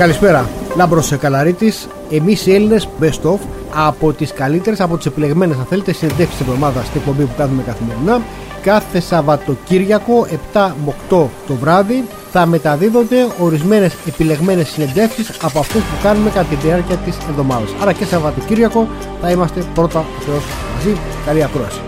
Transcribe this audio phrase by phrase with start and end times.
[0.00, 0.48] Καλησπέρα.
[0.76, 1.88] Λάμπρος Καλαρίτης.
[2.10, 3.38] Εμείς οι Έλληνες, best of,
[3.74, 7.62] από τις καλύτερες, από τις επιλεγμένες, αν θέλετε, συνεντεύξεις της εβδομάδας στην εκπομπή που κάνουμε
[7.62, 8.22] καθημερινά.
[8.62, 16.02] Κάθε Σαββατοκύριακο 7 με 8 το βράδυ θα μεταδίδονται ορισμένες επιλεγμένες συνεντεύξεις από αυτέ που
[16.02, 17.74] κάνουμε κατά τη διάρκεια της εβδομάδας.
[17.80, 18.88] Άρα και Σαββατοκύριακο
[19.20, 20.42] θα είμαστε πρώτα ο Θεός
[20.74, 20.96] μαζί.
[21.26, 21.80] Καλή ακρόαση.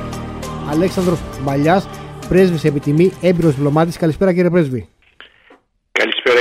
[0.70, 1.82] Αλέξανδρος Μπαλιά,
[2.28, 3.96] πρέσβης επιτιμή, έμπειρος διπλωμάτης.
[3.96, 4.91] Καλησπέρα κύριε πρέσβη.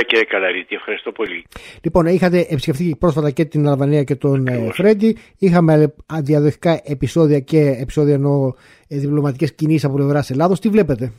[0.02, 1.44] Καλησπέρα κύριε Καλαρίτη, ευχαριστώ πολύ.
[1.84, 5.16] Λοιπόν, είχατε επισκεφτεί πρόσφατα και την Αλβανία και τον ε, Φρέντι.
[5.38, 8.52] Είχαμε διαδοχικά επεισόδια και επεισόδια εννοώ
[8.88, 10.60] ε, διπλωματικές κινήσεις από πλευράς Ελλάδος.
[10.60, 11.12] Τι βλέπετε;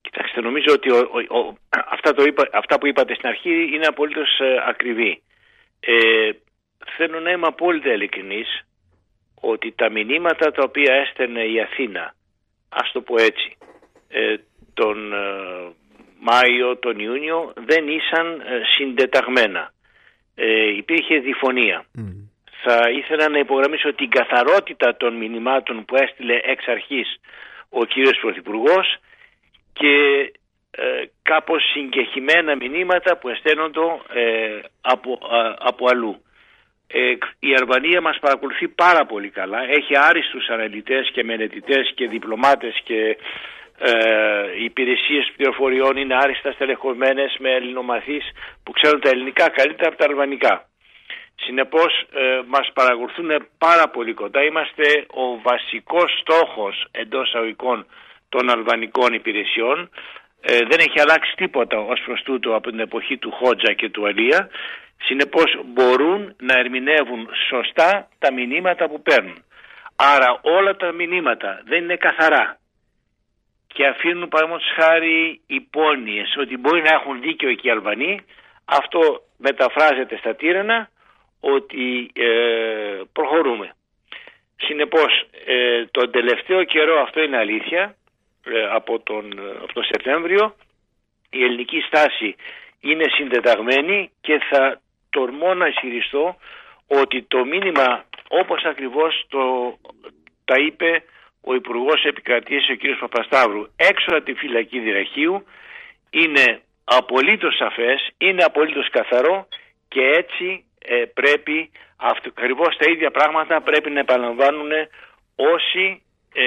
[0.00, 0.98] Κοιτάξτε, νομίζω ότι ο,
[1.38, 5.22] ο, αυτά, το είπα, αυτά που είπατε στην αρχή είναι απολύτως ε, ακριβή.
[5.80, 6.30] Ε,
[6.96, 8.48] θέλω να είμαι απόλυτα ειλικρινής
[9.40, 12.14] ότι τα μηνύματα τα οποία έστελνε η Αθήνα,
[12.68, 13.56] ας το πω έτσι,
[14.08, 14.36] ε,
[14.74, 14.96] τον
[16.28, 19.72] Μάιο, τον Ιούνιο δεν ήσαν ε, συντεταγμένα.
[20.34, 21.84] Ε, υπήρχε διφωνία.
[22.62, 27.20] Θα ήθελα να υπογραμμίσω την καθαρότητα των μηνυμάτων που έστειλε εξ αρχής
[27.68, 28.96] ο κύριος Πρωθυπουργός
[29.72, 29.94] και
[30.70, 33.80] ε, κάπως συγκεχημένα μηνύματα που εσταίνονται
[34.14, 35.18] ε, από,
[35.58, 36.22] από αλλού.
[36.86, 39.58] Ε, η Αρβανία μας παρακολουθεί πάρα πολύ καλά.
[39.68, 43.16] Έχει άριστους αναλυτές και μελετητές και διπλωμάτες και
[43.78, 43.92] ε,
[44.58, 48.24] οι υπηρεσίες πληροφοριών είναι άριστα στελεχωμένες με ελληνομαθείς
[48.62, 50.68] που ξέρουν τα ελληνικά καλύτερα από τα αλβανικά.
[51.34, 54.42] Συνεπώς ε, μας παρακολουθούν πάρα πολύ κοντά.
[54.44, 57.86] Είμαστε ο βασικός στόχος εντός αγωγικών
[58.28, 59.90] των αλβανικών υπηρεσιών.
[60.40, 64.06] Ε, δεν έχει αλλάξει τίποτα ως προς τούτο από την εποχή του Χότζα και του
[64.06, 64.50] Αλία.
[65.02, 69.44] Συνεπώς μπορούν να ερμηνεύουν σωστά τα μηνύματα που παίρνουν.
[69.96, 72.58] Άρα όλα τα μηνύματα δεν είναι καθαρά
[73.74, 78.24] και αφήνουν παραδείγματος χάρη υπόνοιες ότι μπορεί να έχουν δίκιο εκεί οι Αλβανοί
[78.64, 79.00] αυτό
[79.36, 80.90] μεταφράζεται στα τύρανα
[81.40, 83.74] ότι ε, προχωρούμε.
[84.56, 87.96] Συνεπώς ε, τον τελευταίο καιρό αυτό είναι αλήθεια
[88.44, 89.24] ε, από, τον,
[89.62, 90.54] από τον Σεπτέμβριο
[91.30, 92.36] η ελληνική στάση
[92.80, 96.36] είναι συντεταγμένη και θα τορμώ να ισχυριστώ
[96.86, 99.42] ότι το μήνυμα όπως ακριβώς το,
[100.44, 101.02] τα είπε
[101.44, 102.98] ο Υπουργός Επικρατείας, ο κ.
[103.00, 105.46] Παπασταύρου, έξω από τη φυλακή Δυραχείου
[106.10, 109.48] είναι απολύτως σαφές, είναι απολύτως καθαρό
[109.88, 111.70] και έτσι ε, πρέπει
[112.28, 114.70] ακριβώς τα ίδια πράγματα πρέπει να επαναλαμβάνουν
[115.36, 116.02] όσοι
[116.34, 116.44] ε,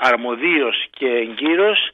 [0.00, 1.90] αρμοδίως και εγκύρως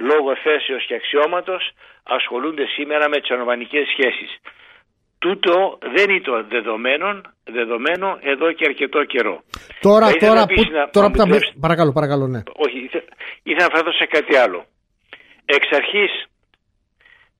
[0.00, 1.70] λόγω θέσεως και αξιώματος
[2.02, 4.40] ασχολούνται σήμερα με τις ονομανικές σχέσεις.
[5.22, 7.08] Τούτο δεν είναι το δεδομένο,
[7.58, 9.36] δεδομένο εδώ και αρκετό καιρό.
[9.80, 10.62] Τώρα, τώρα, που,
[10.96, 11.26] τώρα που τα...
[11.60, 12.40] Παρακαλώ, παρακαλώ, ναι.
[12.64, 12.78] Όχι,
[13.42, 14.64] ήθελα να φέρω σε κάτι άλλο.
[15.44, 16.12] Εξ αρχής,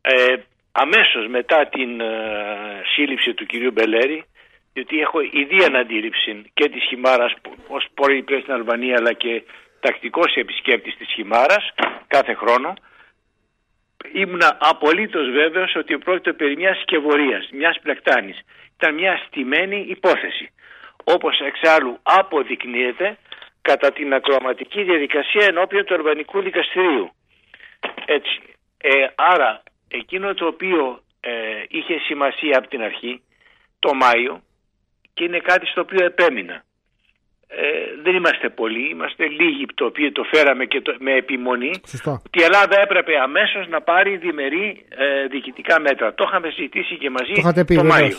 [0.00, 0.34] ε,
[0.72, 2.12] αμέσως μετά την ε,
[2.94, 4.25] σύλληψη του κυρίου Μπελέρη,
[4.72, 7.32] διότι έχω ιδία αντίληψη και της Χιμάρας
[7.69, 9.43] ως πρώην στην Αλβανία αλλά και
[9.81, 11.64] τακτικός επισκέπτης της Χιμάρας
[12.06, 12.75] κάθε χρόνο,
[14.13, 18.41] ήμουνα απολύτως βέβαιος ότι πρόκειται περί μιας σκευωρίας, μιας πλεκτάνης.
[18.77, 20.51] Ήταν μια στημένη υπόθεση.
[21.05, 23.19] Όπως εξάλλου αποδεικνύεται
[23.62, 27.12] κατά την ακροαματική διαδικασία ενώπιον του Αλβανικού Δικαστηρίου.
[28.05, 28.43] Έτσι.
[28.79, 31.31] Ε, άρα εκείνο το οποίο ε,
[31.69, 33.23] είχε σημασία από την αρχή
[33.79, 34.43] το Μάιο
[35.15, 36.65] και είναι κάτι στο οποίο επέμεινα
[37.57, 42.11] ε, δεν είμαστε πολλοί, είμαστε λίγοι το οποίο το φέραμε και το, με επιμονή Σωστό.
[42.27, 46.15] ότι η Ελλάδα έπρεπε αμέσως να πάρει διμερεί ε, διοικητικά μέτρα.
[46.15, 48.17] Το είχαμε συζητήσει και μαζί το, πει, το Μάιο.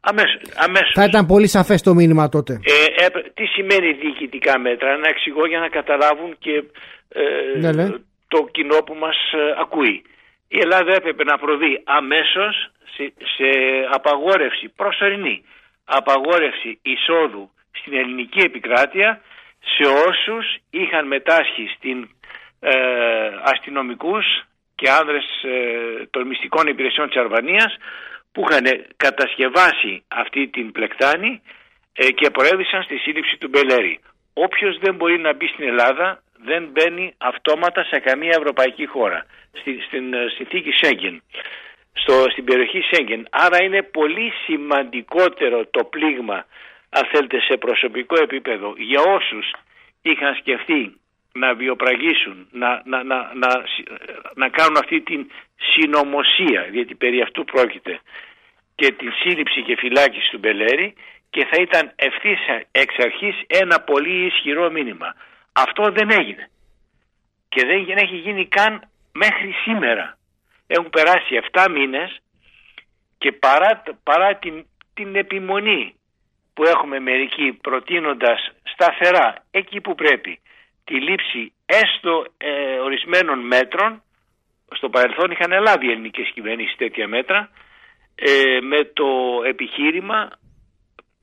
[0.00, 0.92] Αμέσως, αμέσως.
[0.94, 2.52] Θα ήταν πολύ σαφές το μήνυμα τότε.
[2.96, 6.64] Ε, τι σημαίνει διοικητικά μέτρα, να εξηγώ για να καταλάβουν και
[7.08, 7.88] ε, ναι, ναι.
[8.28, 10.02] το κοινό που μας ε, ακούει.
[10.48, 13.48] Η Ελλάδα έπρεπε να προβεί αμέσως σε, σε
[13.90, 15.44] απαγόρευση προσωρινή,
[15.84, 19.20] απαγόρευση εισόδου στην ελληνική επικράτεια
[19.60, 22.08] σε όσους είχαν μετάσχει στην
[22.60, 22.72] ε,
[23.42, 24.26] αστυνομικούς
[24.74, 27.76] και άνδρες ε, των μυστικών υπηρεσιών της Αρβανίας
[28.32, 28.64] που είχαν
[28.96, 31.42] κατασκευάσει αυτή την πλεκτάνη
[31.92, 34.00] ε, και προέβησαν στη σύλληψη του Μπελέρη.
[34.32, 39.80] Όποιος δεν μπορεί να μπει στην Ελλάδα δεν μπαίνει αυτόματα σε καμία ευρωπαϊκή χώρα, στη,
[39.86, 41.22] στην ε, συνθήκη Σέγγεν,
[41.92, 43.26] στο, στην περιοχή Σέγγεν.
[43.30, 46.46] Άρα είναι πολύ σημαντικότερο το πλήγμα
[46.94, 49.50] αν θέλετε σε προσωπικό επίπεδο για όσους
[50.02, 50.96] είχαν σκεφτεί
[51.32, 53.48] να βιοπραγήσουν, να, να, να, να,
[54.34, 58.00] να κάνουν αυτή την συνωμοσία, γιατί περί αυτού πρόκειται,
[58.74, 60.94] και την σύλληψη και φυλάκιση του Μπελέρη
[61.30, 62.38] και θα ήταν ευθύς
[62.70, 65.14] εξ αρχής ένα πολύ ισχυρό μήνυμα.
[65.52, 66.50] Αυτό δεν έγινε.
[67.48, 70.18] Και δεν έχει γίνει καν μέχρι σήμερα.
[70.66, 72.20] Έχουν περάσει 7 μήνες
[73.18, 75.94] και παρά, παρά την, την επιμονή
[76.54, 78.40] που έχουμε μερικοί προτείνοντας
[78.72, 80.40] σταθερά εκεί που πρέπει
[80.84, 84.02] τη λήψη έστω ε, ορισμένων μέτρων
[84.76, 87.50] στο παρελθόν είχαν λάβει οι ελληνικές κυβερνήσεις τέτοια μέτρα
[88.14, 89.08] ε, με το
[89.46, 90.30] επιχείρημα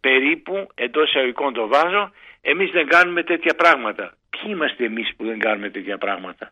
[0.02, 2.12] περίπου εντός εισαγωγικών το βάζω
[2.42, 4.14] εμείς δεν κάνουμε τέτοια πράγματα.
[4.30, 6.52] Ποιοι είμαστε εμείς που δεν κάνουμε τέτοια πράγματα;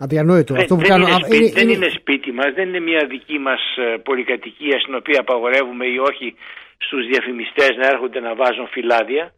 [0.00, 0.52] Αδιανόητο.
[0.54, 2.68] Δεν, Αυτό που δεν, κάνω, είναι, α, σπίτι, είναι- δεν είναι- είναι σπίτι μας, δεν
[2.68, 6.34] είναι μια δική μας ε, πολυκατοικία στην οποία απαγορεύουμε ή όχι
[6.78, 9.32] στους διαφημιστές να έρχονται να βάζουν φυλάδια.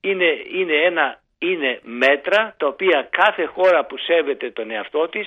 [0.00, 5.26] Είναι, είναι, ένα, είναι μέτρα τα οποία κάθε χώρα που σέβεται τον εαυτό της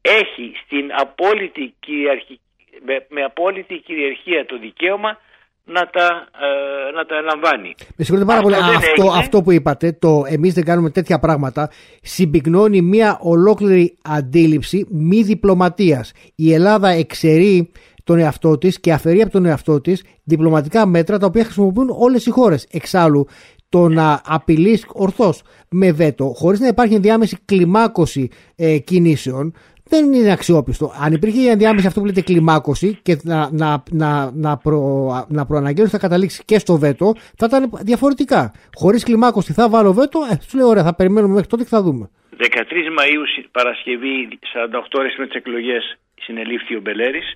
[0.00, 2.40] έχει στην απόλυτη κυριαρχη,
[2.86, 5.18] με, με απόλυτη κυριαρχία το δικαίωμα
[5.64, 7.74] να τα, ε, να τα ελαμβάνει.
[7.96, 8.54] Με συγχωρείτε πάρα πολύ.
[8.54, 9.18] Αυτό δεν Αυτό, έγινε.
[9.18, 11.70] αυτό που είπατε, το εμείς δεν κάνουμε τέτοια πράγματα,
[12.02, 16.12] συμπυκνώνει μια ολόκληρη αντίληψη μη διπλωματίας.
[16.34, 17.72] Η Ελλάδα εξαιρεί
[18.04, 22.26] τον εαυτό της και αφαιρεί από τον εαυτό της διπλωματικά μέτρα τα οποία χρησιμοποιούν όλες
[22.26, 22.66] οι χώρες.
[22.70, 23.26] Εξάλλου,
[23.68, 29.54] το να απειλείς ορθώς με βέτο, χωρίς να υπάρχει ενδιάμεση κλιμάκωση ε, κινήσεων,
[29.88, 30.92] δεν είναι αξιόπιστο.
[31.00, 35.46] Αν υπήρχε η ενδιάμεση αυτό που λέτε κλιμάκωση και να, να, να, να, προ, να
[35.46, 38.52] προαναγγέλνω ότι θα καταλήξει και στο βέτο, θα ήταν διαφορετικά.
[38.74, 41.82] Χωρίς κλιμάκωση θα βάλω βέτο, ε, σου λέω ωραία, θα περιμένουμε μέχρι τότε και θα
[41.82, 42.10] δούμε.
[42.38, 47.34] 13 Μαΐου συ- Παρασκευή 48 ώρες με τις εκλογές συνελήφθη ο Μπελέρης.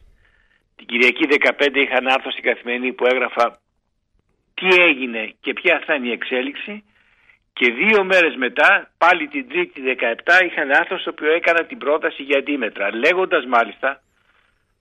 [0.79, 3.61] Την Κυριακή 15 είχα ένα άρθρο στην Καθημερινή που έγραφα
[4.55, 6.85] τι έγινε και ποια θα είναι η εξέλιξη
[7.53, 11.79] και δύο μέρες μετά πάλι την Τρίτη 17 είχα ένα άρθρο στο οποίο έκανα την
[11.79, 14.01] πρόταση για αντίμετρα λέγοντας μάλιστα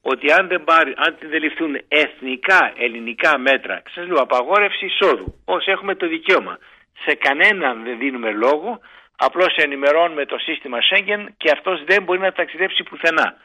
[0.02, 5.72] ότι αν δεν, πάρει, αν δεν ληφθούν εθνικά ελληνικά μέτρα, σας λέω απαγόρευση εισόδου, όσοι
[5.72, 6.58] έχουμε το δικαίωμα.
[7.06, 8.80] Σε κανέναν δεν δίνουμε λόγο,
[9.18, 13.36] απλώς ενημερώνουμε το σύστημα Σέγγεν και αυτός δεν μπορεί να ταξιδέψει πουθενά.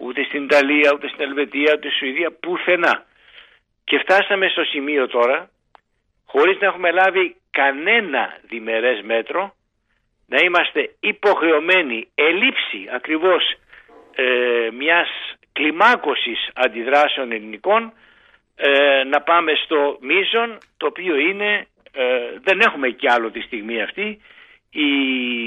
[0.00, 3.04] Ούτε στην Ιταλία, ούτε στην Ελβετία, ούτε στη Σουηδία, πουθενά.
[3.84, 5.50] Και φτάσαμε στο σημείο τώρα,
[6.26, 9.54] χωρίς να έχουμε λάβει κανένα διμερές μέτρο,
[10.26, 13.42] να είμαστε υποχρεωμένοι ελήψη ακριβώς
[14.14, 15.08] ε, μιας
[15.52, 17.92] κλιμάκωσης αντιδράσεων ελληνικών
[18.56, 22.04] ε, να πάμε στο μείζον το οποίο είναι ε,
[22.42, 24.20] δεν έχουμε κι άλλο τη στιγμή αυτή
[24.70, 24.90] η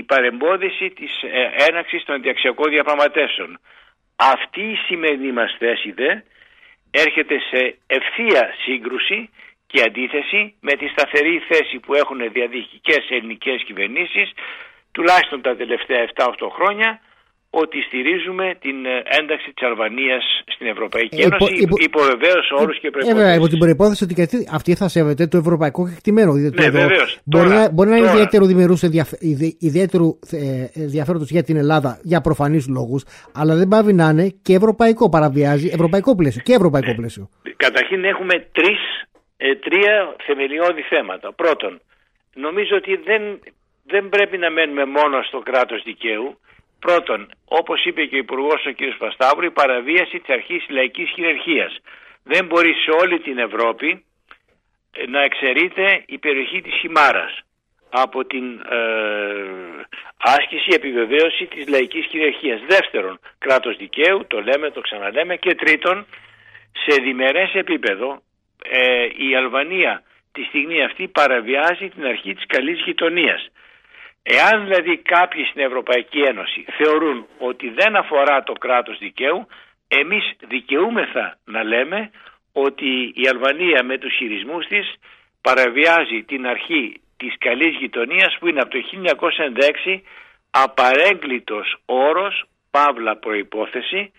[0.04, 3.60] παρεμπόδιση της ε, έναξης των ενταξιακών διαπραγματεύσεων.
[4.32, 6.12] Αυτή η σημερινή μας θέση δε
[6.92, 9.30] έρχεται σε ευθεία σύγκρουση
[9.68, 14.34] και αντίθεση με τη σταθερή θέση που έχουν διαδικικές ελληνικές κυβερνήσεις
[14.92, 17.00] τουλάχιστον τα τελευταία 7-8 χρόνια
[17.62, 20.24] ότι στηρίζουμε την ε, ένταξη της Αλβανίας
[20.56, 23.38] στην Ευρωπαϊκή Ε, υπο- Ένωση υπό, υπο- υπό βεβαίως όρους και Ε, βέβαια, προϋποθέσεις.
[23.38, 26.32] υπό την προπόθεση ότι και αυτή- αυτή θα σέβεται το ευρωπαϊκό κεκτημένο.
[26.34, 27.18] Δηλαδή, Ναι, το- βεβαίως.
[27.24, 28.18] Μπορεί, Τώρα, να, μπορεί να είναι τώρα.
[28.18, 28.82] ιδιαίτερο δημιουργούς
[29.70, 33.04] ιδιαίτερου ε, ενδιαφέροντος για την Ελλάδα για προφανείς λόγους,
[33.34, 35.10] αλλά δεν πάβει να είναι και ευρωπαϊκό.
[35.10, 36.96] Παραβιάζει ευρωπαϊκό πλαίσιο και ευρωπαϊκό Ναι.
[36.96, 37.30] πλαίσιο.
[37.58, 38.80] Καταρχήν έχουμε τρεις,
[39.38, 41.34] ε, τρία θεμελιώδη θέματα.
[41.34, 41.82] Πρώτον,
[42.34, 43.22] νομίζω ότι δεν,
[43.86, 46.38] δεν πρέπει να μένουμε μόνο στο κράτος δικαίου.
[46.86, 48.80] Πρώτον, όπως είπε και ο Υπουργός ο κ.
[48.98, 51.72] Πασταύρου, η παραβίαση της αρχής λαϊκής κυριαρχίας.
[52.24, 54.06] Δεν μπορεί σε όλη την Ευρώπη
[54.92, 57.40] ε, να εξαιρείται η περιοχή της Χιμάρας
[57.90, 58.80] από την ε,
[60.18, 62.62] άσκηση επιβεβαίωση της λαϊκής κυριαρχίας.
[62.68, 65.36] Δεύτερον, κράτος δικαίου, το λέμε, το ξαναλέμε.
[65.36, 66.06] Και τρίτον,
[66.84, 68.22] σε διμερές επίπεδο
[68.70, 73.52] ε, η Αλβανία τη στιγμή αυτή παραβιάζει την αρχή της καλής γειτονίας.
[74.24, 79.48] Εάν δηλαδή κάποιοι στην Ευρωπαϊκή Ένωση θεωρούν ότι δεν αφορά το κράτος δικαίου,
[79.88, 82.12] εμείς δικαιούμεθα να λέμε
[82.54, 84.94] ότι η Αλβανία με τους χειρισμούς της
[85.42, 88.80] παραβιάζει την αρχή της καλής γειτονίας που είναι από το
[89.88, 90.02] 1996
[90.52, 94.12] απαρέγκλητος όρος, παύλα προϋπόθεση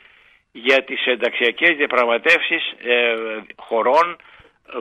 [0.53, 3.15] για τις ενταξιακές διαπραγματεύσεις ε,
[3.57, 4.17] χωρών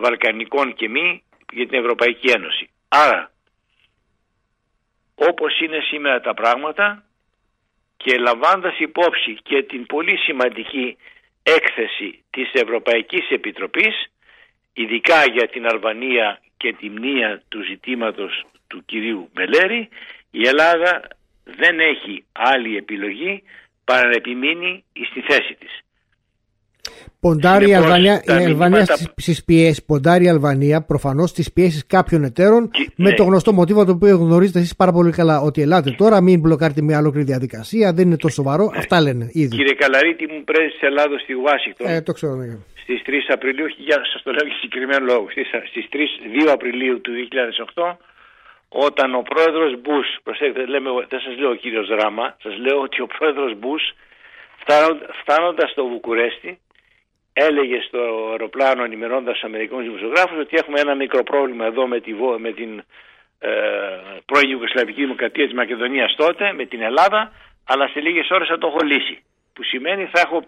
[0.01, 2.70] Βαλκανικών και μη για την Ευρωπαϊκή Ένωση.
[2.88, 3.33] Άρα,
[5.30, 7.03] όπως είναι σήμερα τα πράγματα
[7.98, 10.98] και λαμβάνοντας υπόψη και την πολύ σημαντική
[11.44, 14.12] έκθεση της Ευρωπαϊκής Επιτροπής,
[14.74, 19.89] ειδικά για την Αλβανία και τη μνήα του ζητήματος του κυρίου Μπελέρη,
[20.32, 21.08] η Ελλάδα
[21.44, 23.44] δεν έχει άλλη επιλογή
[23.86, 25.83] παρά να επιμείνει στη θέση της.
[27.20, 31.30] Ποντάρει η Συνεπώς, Αλβανία, τα η Αλβανία μηνύματα- στις, στις πιέσεις, ποντάρει η Αλβανία προφανώς
[31.30, 33.16] στις πιέσεις κάποιων εταίρων Και- με ναι.
[33.16, 36.82] το γνωστό μοτίβο το οποίο γνωρίζετε εσείς πάρα πολύ καλά ότι ελάτε τώρα μην μπλοκάρετε
[36.82, 39.56] μια ολόκληρη διαδικασία δεν είναι τόσο σοβαρό, αυτά λένε ήδη.
[39.58, 42.34] Κύριε Καλαρίτη, μου πρέσβης της Ελλάδος στη Ουάσιγκτον Ε, το ξέρω.
[42.36, 42.58] ναι.
[42.84, 47.02] στις 3 Απριλίου, για σας το λέω για συγκεκριμένο λόγο, στις, στις 3, 2 Απριλίου
[47.02, 47.98] του 2008,
[48.88, 52.98] όταν ο πρόεδρος Μπούς, προσέξτε, λέμε, δεν σας λέω ο κύριος Ράμα, σας λέω ότι
[53.06, 53.84] ο πρόεδρος Μπούς,
[54.62, 56.52] φτάνον- φτάνοντας στο Βουκουρέστι,
[57.34, 62.13] έλεγε στο αεροπλάνο ενημερώνοντας τους Αμερικανούς δημοσιογράφους ότι έχουμε ένα μικρό πρόβλημα εδώ με, τη,
[62.38, 62.84] με την
[63.40, 63.50] ε,
[64.25, 67.32] πρώην Ιουγκοσλαβική Δημοκρατία της Μακεδονίας τότε, με την Ελλάδα,
[67.68, 69.24] αλλά σε λίγες ώρες θα το έχω λύσει.
[69.54, 70.48] Που σημαίνει θα έχω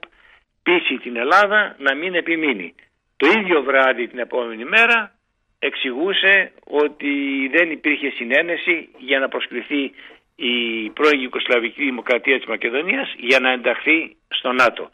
[0.63, 2.75] πείσει την Ελλάδα να μην επιμείνει.
[3.17, 5.11] Το ίδιο βράδυ την επόμενη μέρα
[5.59, 7.13] εξηγούσε ότι
[7.51, 9.91] δεν υπήρχε συνένεση για να προσκληθεί
[10.35, 14.89] η πρώην Ιουγκοσλαβική Δημοκρατία της Μακεδονίας για να ενταχθεί στο ΝΑΤΟ.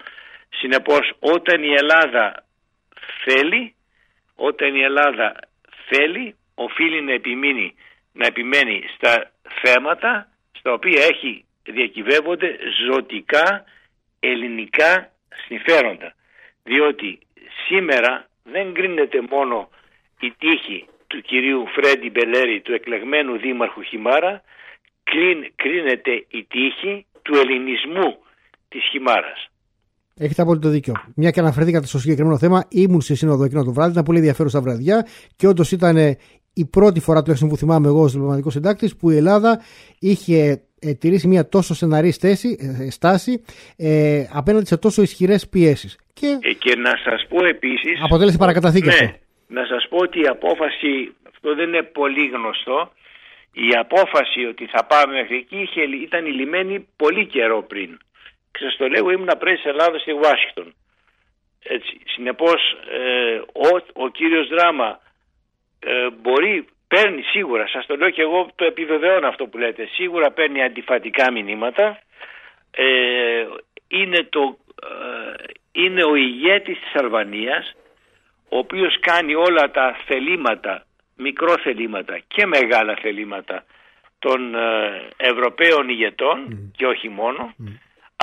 [0.53, 2.45] Συνεπώς όταν η Ελλάδα
[3.23, 3.75] θέλει,
[4.35, 5.39] όταν η Ελλάδα
[5.87, 7.75] θέλει, οφείλει να επιμείνει,
[8.13, 9.31] να επιμένει στα
[9.63, 13.63] θέματα στα οποία έχει διακυβεύονται ζωτικά
[14.19, 15.11] ελληνικά
[15.47, 16.13] συμφέροντα.
[16.63, 17.19] Διότι
[17.67, 19.69] σήμερα δεν κρίνεται μόνο
[20.19, 24.43] η τύχη του κυρίου Φρέντι Μπελέρη, του εκλεγμένου δήμαρχου Χιμάρα,
[25.55, 28.23] κρίνεται η τύχη του ελληνισμού
[28.69, 29.50] της Χιμάρας.
[30.17, 30.93] Έχετε απόλυτο δίκιο.
[31.15, 34.61] Μια και αναφερθήκατε στο συγκεκριμένο θέμα, ήμουν σε σύνοδο εκείνο το βράδυ, ήταν πολύ ενδιαφέρουσα
[34.61, 36.17] βραδιά και όντως ήταν
[36.53, 39.61] η πρώτη φορά τουλάχιστον που θυμάμαι εγώ ως διπλωματικός συντάκτης που η Ελλάδα
[39.99, 43.43] είχε ε, τηρήσει μια τόσο στεναρή στάση, ε, στάση
[43.77, 45.99] ε, απέναντι σε τόσο ισχυρές πιέσεις.
[46.13, 46.27] Και...
[46.41, 47.89] Ε, και να σας πω επίση.
[48.03, 49.17] Αποτέλεσε παρακαταθήκη ναι, αυτό.
[49.47, 52.91] Να σας πω ότι η απόφαση, αυτό δεν είναι πολύ γνωστό,
[53.53, 57.89] η απόφαση ότι θα πάμε μέχρι εκεί είχε, ήταν λιμένη πολύ καιρό πριν.
[58.51, 60.73] Και σα το λέω, ήμουν πριν τη Ελλάδας στη Ουάσιγκτον.
[61.63, 62.01] Έτσι.
[62.05, 64.99] Συνεπώς ε, ο, ο κύριος Δράμα
[65.79, 70.31] ε, μπορεί, παίρνει σίγουρα, σας το λέω και εγώ το επιβεβαιώνω αυτό που λέτε, σίγουρα
[70.31, 71.99] παίρνει αντιφατικά μηνύματα,
[72.71, 73.45] ε,
[73.87, 77.75] είναι, το, ε, είναι ο ηγέτης της Αλβανίας,
[78.49, 83.63] ο οποίος κάνει όλα τα θελήματα, μικρό θελήματα και μεγάλα θελήματα
[84.19, 87.53] των ε, Ευρωπαίων ηγετών και όχι μόνο,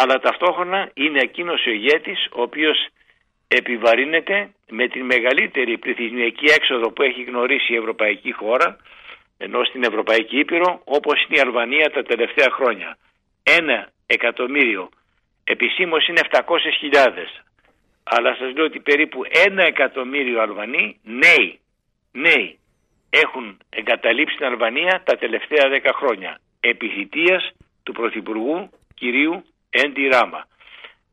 [0.01, 2.87] αλλά ταυτόχρονα είναι εκείνος ο ηγέτης ο οποίος
[3.49, 8.77] επιβαρύνεται με την μεγαλύτερη πληθυσμιακή έξοδο που έχει γνωρίσει η ευρωπαϊκή χώρα
[9.39, 12.99] ενώ στην Ευρωπαϊκή Ήπειρο όπως είναι η Αλβανία τα τελευταία χρόνια.
[13.43, 14.89] Ένα εκατομμύριο.
[15.45, 16.41] Επισήμως είναι 700.000
[18.05, 21.61] αλλά σας λέω ότι περίπου ένα εκατομμύριο Αλβανοί νέοι,
[22.13, 22.59] νέοι
[23.11, 26.41] έχουν εγκαταλείψει την Αλβανία τα τελευταία 10 χρόνια.
[26.61, 27.51] Επιθυτίας
[27.83, 30.47] του Πρωθυπουργού κυρίου Έντι Ράμα.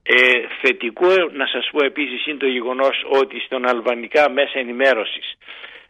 [0.04, 5.38] Ε, θετικό να σας πω επίσης είναι το γεγονός ότι στον αλβανικά μέσα ενημέρωσης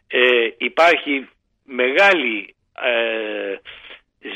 [0.08, 1.28] ε, υπάρχει
[1.64, 3.56] μεγάλη ε,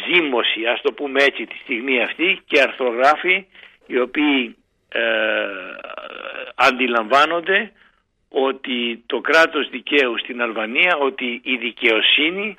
[0.07, 3.47] ζήμωση ας το πούμε έτσι τη στιγμή αυτή και αρθρογράφοι
[3.87, 4.57] οι οποίοι
[4.89, 5.03] ε,
[6.55, 7.73] αντιλαμβάνονται
[8.29, 12.57] ότι το κράτος δικαίου στην Αλβανία ότι η δικαιοσύνη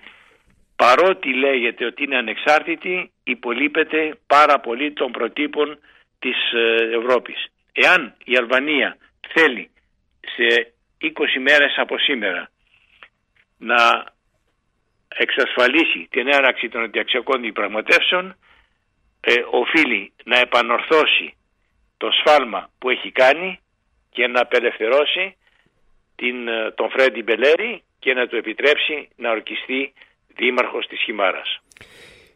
[0.75, 5.80] παρότι λέγεται ότι είναι ανεξάρτητη υπολείπεται πάρα πολύ των προτύπων
[6.20, 7.48] της ε, Ευρώπης.
[7.72, 8.98] Εάν η Αλβανία
[9.34, 9.70] θέλει
[10.36, 11.08] σε 20
[11.42, 12.50] μέρες από σήμερα
[13.58, 14.06] να
[15.08, 18.36] εξασφαλίσει την έραξη των ενταξιακών διπραγματεύσεων
[19.22, 21.38] ε, οφείλει να επανορθώσει
[21.98, 23.60] το σφάλμα που έχει κάνει
[24.10, 25.36] και να απελευθερώσει
[26.16, 29.94] την, ε, τον Φρέντι Μπελέρη και να του επιτρέψει να ορκιστεί
[30.38, 31.62] δήμαρχος της Χιμάρας.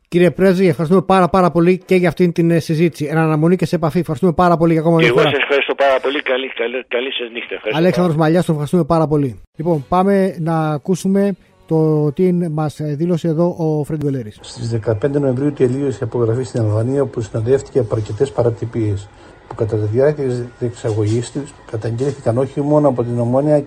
[0.08, 3.06] Κύριε Πρέσβη, ευχαριστούμε πάρα, πάρα πολύ και για αυτήν την ε, συζήτηση.
[3.06, 4.00] Εν αναμονή και σε επαφή.
[4.00, 5.22] Ευχαριστούμε πάρα πολύ για ακόμα μια φορά.
[5.22, 6.22] Εγώ σας ευχαριστώ πάρα πολύ.
[6.22, 7.78] Καλή, καλή, καλή σας νύχτα.
[7.78, 9.42] Αλέξανδρος Μαλιάς, τον ευχαριστούμε πάρα πολύ.
[9.58, 11.36] Λοιπόν, πάμε να ακούσουμε
[11.68, 14.40] το τι μας δήλωσε εδώ ο Φρέντ Βελέρης.
[14.42, 19.10] Στις 15 Νοεμβρίου τελείωσε η απογραφή στην Αλβανία, όπου συνοδεύτηκε από αρκετές παρατυπίες
[19.48, 23.64] που κατά τη διάρκεια της διεξαγωγής της καταγγέλθηκαν όχι μόνο από την Ομόνια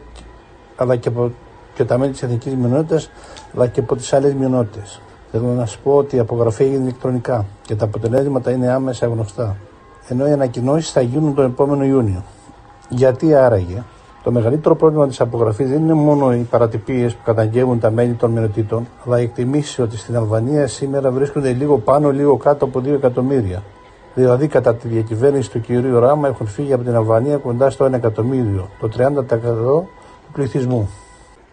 [0.76, 1.32] αλλά και από
[1.74, 3.10] και τα μέλη της εθνικής μειονότητας
[3.54, 5.00] αλλά και από τις άλλες μειονότητες.
[5.30, 9.56] Θέλω να σας πω ότι η απογραφή έγινε ηλεκτρονικά και τα αποτελέσματα είναι άμεσα γνωστά.
[10.08, 12.22] Ενώ οι ανακοινώσεις θα γίνουν τον επόμενο Ιούνιο.
[12.88, 13.82] Γιατί άραγε,
[14.22, 18.30] το μεγαλύτερο πρόβλημα της απογραφής δεν είναι μόνο οι παρατυπίες που καταγγέλνουν τα μέλη των
[18.30, 22.86] μειονοτήτων, αλλά οι εκτιμήσεις ότι στην Αλβανία σήμερα βρίσκονται λίγο πάνω, λίγο κάτω από 2
[22.86, 23.62] εκατομμύρια.
[24.14, 27.92] Δηλαδή, κατά τη διακυβέρνηση του κυρίου Ράμα έχουν φύγει από την Αλβανία κοντά στο 1
[27.92, 29.86] εκατομμύριο, το 30%
[30.24, 30.88] του πληθυσμού.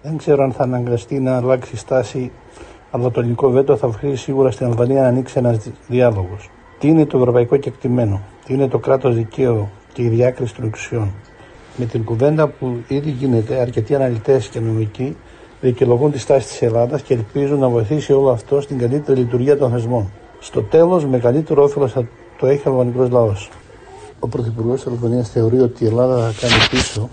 [0.08, 2.32] Δεν ξέρω αν θα αναγκαστεί να αλλάξει στάση
[2.92, 5.58] αλλά το ελληνικό βέτο θα βοηθήσει σίγουρα στην Αλβανία να ανοίξει ένας
[5.88, 6.50] διάλογος.
[6.80, 11.12] Τι είναι το ευρωπαϊκό κεκτημένο, τι είναι το κράτος δικαίου και η διάκριση των εξουσιών;
[11.78, 15.16] Με την κουβέντα που ήδη γίνεται, αρκετοί αναλυτές και νομικοί
[15.62, 19.72] δικαιολογούν τη στάση της Ελλάδας και ελπίζουν να βοηθήσει όλο αυτό στην καλύτερη λειτουργία των
[19.72, 20.12] θεσμών.
[20.40, 22.08] Στο τέλος, μεγαλύτερο όφελος θα
[22.38, 23.50] το έχει ο αλβανικός λαός.
[24.20, 27.10] Ο Πρωθυπουργός της Αλβανίας θεωρεί ότι η Ελλάδα θα κάνει πίσω,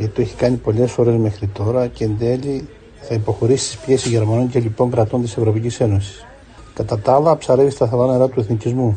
[0.00, 2.68] γιατί το έχει κάνει πολλές φορές μέχρι τώρα και εν τέλει
[3.00, 6.26] θα υποχωρήσει στις πιέσεις Γερμανών και λοιπόν κρατών της Ευρωπαϊκής Ένωσης.
[6.74, 8.96] Κατά τα άλλα, ψαρεύει στα θαλά νερά του εθνικισμού.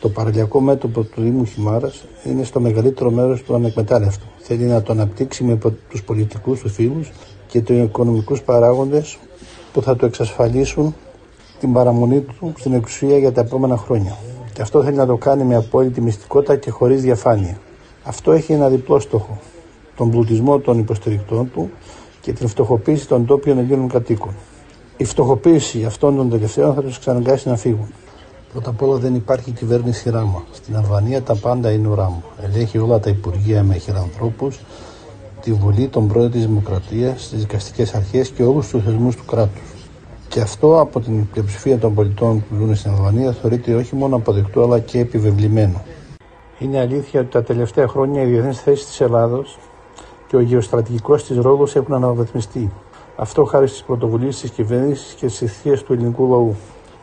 [0.00, 4.24] Το παραλιακό μέτωπο του Δήμου Χιμάρας είναι στο μεγαλύτερο μέρος του ανεκμετάλλευτο.
[4.38, 7.04] Θέλει να το αναπτύξει με τους πολιτικούς τους φίλου
[7.46, 9.18] και τους οικονομικούς παράγοντες
[9.72, 10.94] που θα του εξασφαλίσουν
[11.60, 14.16] την παραμονή του στην εξουσία για τα επόμενα χρόνια.
[14.52, 17.58] Και αυτό θέλει να το κάνει με απόλυτη μυστικότητα και χωρίς διαφάνεια.
[18.02, 19.38] Αυτό έχει ένα διπλό στόχο.
[19.96, 21.70] Τον πλουτισμό των υποστηρικτών του
[22.20, 24.34] και την φτωχοποίηση των τόπιων Ελλήνων κατοίκων.
[24.96, 27.92] Η φτωχοποίηση αυτών των τελευταίων θα τους εξαναγκάσει να φύγουν.
[28.52, 30.42] Πρώτα απ' όλα δεν υπάρχει κυβέρνηση ράμα.
[30.52, 32.22] Στην Αλβανία τα πάντα είναι ράμα.
[32.42, 34.48] Ελέγχει όλα τα υπουργεία με χειρανθρώπου,
[35.40, 39.60] τη Βουλή, τον πρόεδρο της Δημοκρατίας, τις δικαστικές αρχές και όλους τους θεσμούς του κράτους.
[40.28, 44.62] Και αυτό από την πλειοψηφία των πολιτών που ζουν στην Αλβανία θεωρείται όχι μόνο αποδεκτό
[44.62, 45.82] αλλά και επιβεβλημένο.
[46.58, 49.58] Είναι αλήθεια ότι τα τελευταία χρόνια οι διεθνεί θέσει της Ελλάδος
[50.30, 52.70] και ο γεωστρατηγικός της ρόλος έχουν αναβαθμιστεί.
[53.16, 56.56] Αυτό χάρη στις πρωτοβουλίες της κυβέρνησης και στις ευθείε του ελληνικού λαού.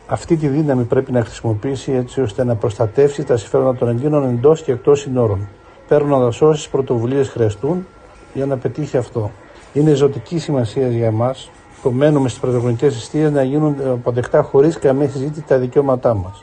[0.06, 4.62] Αυτή τη δύναμη πρέπει να χρησιμοποιήσει έτσι ώστε να προστατεύσει τα συμφέροντα των Ελλήνων εντός
[4.62, 5.48] και εκτός συνόρων,
[5.88, 7.86] παίρνοντας όσες πρωτοβουλίες χρειαστούν
[8.34, 9.30] για να πετύχει αυτό.
[9.72, 11.34] Είναι ζωτική σημασία για εμά
[11.82, 16.42] που μένουμε στις πρωτοβουλίε αιστείες να γίνουν αποδεκτά χωρίς καμία συζήτηση τα δικαιώματά μας.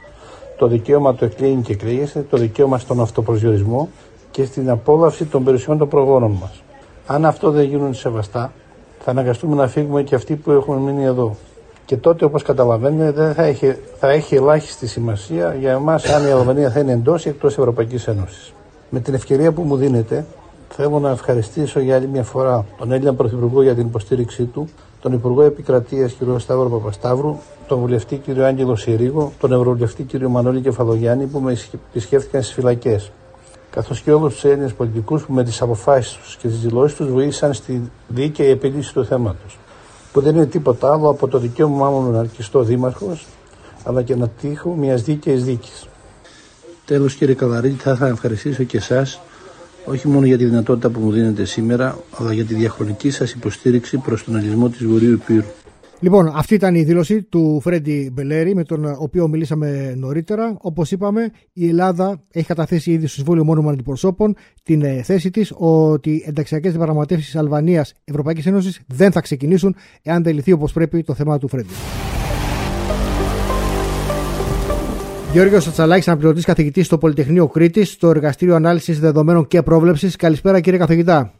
[0.58, 3.89] Το δικαίωμα του εκλέγει και εκλέγεσαι, το δικαίωμα στον αυτοπροσδιορισμό
[4.32, 6.60] και στην απόλαυση των περιουσιών των προγόνων μας.
[7.08, 8.52] Αν αυτό δεν γίνουν σεβαστά,
[9.00, 11.36] θα αναγκαστούμε να φύγουμε και αυτοί που έχουν μείνει εδώ.
[11.86, 16.30] Και τότε, όπως καταλαβαίνετε, δεν θα έχει, θα έχει ελάχιστη σημασία για εμάς αν η
[16.30, 18.54] Αλβανία θα είναι εντός ή εκτός Ευρωπαϊκής Ένωσης.
[18.90, 20.26] Με την ευκαιρία που μου δίνετε,
[20.70, 24.68] θέλω να ευχαριστήσω για άλλη μια φορά τον Έλληνα Πρωθυπουργό για την υποστήριξή του,
[25.02, 26.40] τον Υπουργό Επικρατείας κ.
[26.40, 28.40] Σταύρο Παπασταύρου, τον Βουλευτή κ.
[28.40, 30.22] Άγγελο Συρίγο, τον Ευρωβουλευτή κ.
[30.22, 31.58] Μανώλη Κεφαλογιάννη που με
[31.92, 33.12] επισκέφθηκαν στις φυλακές
[33.75, 37.12] καθώς και όλους τους Έλληνες πολιτικούς που με τις αποφάσεις τους και τις δηλώσεις τους
[37.12, 39.58] βοήθησαν στη δίκαιη επίλυση του θέματος.
[40.12, 43.25] Που δεν είναι τίποτα άλλο από το δικαίωμά μου να αρκιστώ δήμαρχος,
[43.84, 45.88] αλλά και να τύχω μιας δίκαιης δίκης.
[46.86, 49.20] Τέλος, κύριε Καβαρίτη, θα ήθελα να ευχαριστήσω και εσάς
[49.86, 53.98] όχι μόνο για τη δυνατότητα που μου δίνετε σήμερα, αλλά για τη διαχρονική σας υποστήριξη
[53.98, 55.46] προς τον αλληλισμό της Βορείου Υπήρου.
[56.05, 60.57] Λοιπόν, αυτή ήταν η δήλωση του Φρέντι Μπελέρη, με τον οποίο μιλήσαμε νωρίτερα.
[60.61, 65.53] Όπως είπαμε, η Ελλάδα έχει καταθέσει ήδη στο Συμβούλιο Μόνιμων Αντιπροσώπων την ε, θέση της
[65.55, 71.03] ότι οι ενταξιακές διαπραγματεύσεις Αλβανίας Ευρωπαϊκής Ένωσης δεν θα ξεκινήσουν εάν δεν λυθεί όπως πρέπει
[71.03, 71.74] το θέμα του Φρέντι.
[75.31, 80.15] Γιώργος Σατσαλάκης, αναπληρωτής καθηγητής στο Πολυτεχνείο Κρήτης, στο Εργαστήριο Ανάλυσης Δεδομένων και Πρόβλεψης.
[80.15, 81.33] Καλησπέρα, κύριε καθηγητά.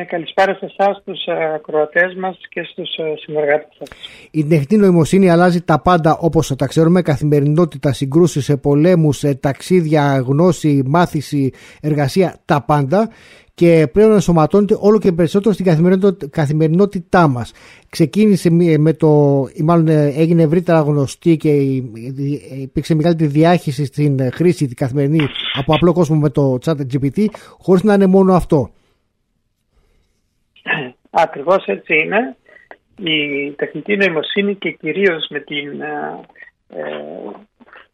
[0.00, 3.88] Ε, καλησπέρα σε εσάς, τους ε, ακροατές μας και στους ε, συνεργάτες σας.
[4.30, 7.02] Η τεχνητή νοημοσύνη αλλάζει τα πάντα όπως τα ξέρουμε.
[7.02, 13.10] Καθημερινότητα, συγκρούσεις, πολέμους, ταξίδια, γνώση, μάθηση, εργασία, τα πάντα.
[13.54, 15.90] Και πλέον ενσωματώνεται όλο και περισσότερο στην
[16.30, 17.52] καθημερινότητά μας.
[17.88, 21.50] Ξεκίνησε με το, ή μάλλον έγινε ευρύτερα γνωστή και
[22.62, 27.26] υπήρξε μεγαλύτερη διάχυση στην χρήση την καθημερινή από απλό κόσμο με το chat GPT,
[27.58, 28.70] χωρίς να είναι μόνο αυτό.
[31.24, 32.36] Ακριβώς έτσι είναι.
[32.98, 36.24] Η τεχνητή νοημοσύνη και κυρίως με την ε,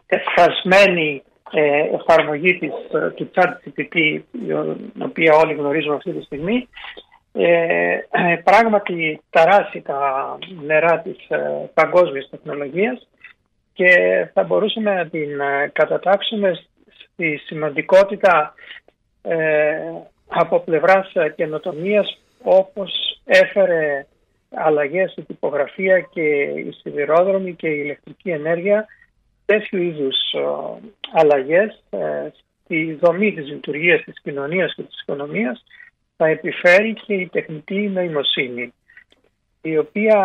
[0.06, 6.68] εφασμένη ε, εφαρμογή της, ε, του ChatGPT, την οποία όλοι γνωρίζουμε αυτή τη στιγμή,
[7.32, 7.98] ε,
[8.44, 13.08] πράγματι ταράσει τα νερά της ε, παγκόσμιας τεχνολογίας
[13.72, 13.92] και
[14.32, 15.28] θα μπορούσαμε να την
[15.72, 18.54] κατατάξουμε στη σημαντικότητα
[20.28, 24.06] από πλευράς καινοτομίας όπως έφερε
[24.54, 28.86] αλλαγές στην τυπογραφία και η σιδηρόδρομη και η ηλεκτρική ενέργεια
[29.44, 30.40] τέτοιου είδους ε,
[31.12, 32.28] αλλαγές ε,
[32.64, 35.64] στη δομή της λειτουργίας της κοινωνίας και της οικονομίας
[36.16, 38.72] θα επιφέρει και η τεχνητή νοημοσύνη
[39.62, 40.18] η οποία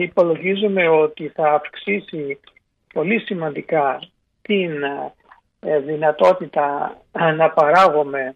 [0.00, 2.40] υπολογίζουμε ότι θα αυξήσει
[2.92, 3.98] πολύ σημαντικά
[4.42, 4.82] την
[5.60, 6.96] ε, δυνατότητα
[7.36, 8.34] να παράγουμε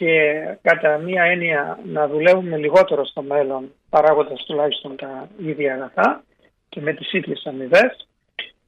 [0.00, 0.32] και
[0.62, 6.22] κατά μία έννοια να δουλεύουμε λιγότερο στο μέλλον παράγοντας τουλάχιστον τα ίδια αγαθά
[6.68, 8.08] και με τις ίδιες αμοιβές.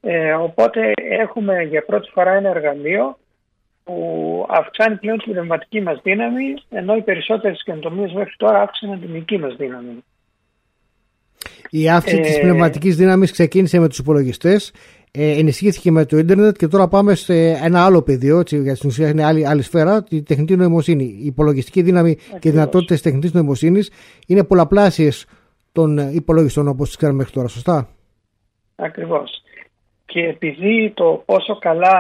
[0.01, 3.19] Ε, οπότε έχουμε για πρώτη φορά ένα εργαλείο
[3.85, 9.13] που αυξάνει πλέον την πνευματική μας δύναμη ενώ οι περισσότερες καινοτομίες μέχρι τώρα αύξησαν την
[9.13, 10.05] δική μας δύναμη.
[11.71, 14.73] Η αύξηση ε, της πνευματικής δύναμης ξεκίνησε με τους υπολογιστές
[15.15, 18.89] ε, ενισχύθηκε με το ίντερνετ και τώρα πάμε σε ένα άλλο πεδίο, έτσι, για την
[18.89, 21.05] ουσία είναι άλλη, άλλη σφαίρα, τη τεχνητή νοημοσύνη.
[21.05, 22.41] Η υπολογιστική δύναμη Ακριβώς.
[22.41, 23.91] και οι δυνατότητες τεχνητής νοημοσύνης
[24.27, 25.27] είναι πολλαπλάσιες
[25.73, 27.89] των υπολογιστών όπως τις ξέρουμε μέχρι τώρα, σωστά;
[28.77, 29.43] Ακριβώς.
[30.05, 31.97] Και επειδή το πόσο καλά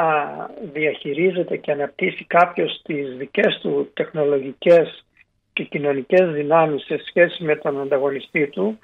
[0.73, 5.05] διαχειρίζεται και αναπτύσσει κάποιος τις δικές του τεχνολογικές
[5.53, 8.79] και κοινωνικές δυνάμεις σε σχέση με τον ανταγωνιστή του,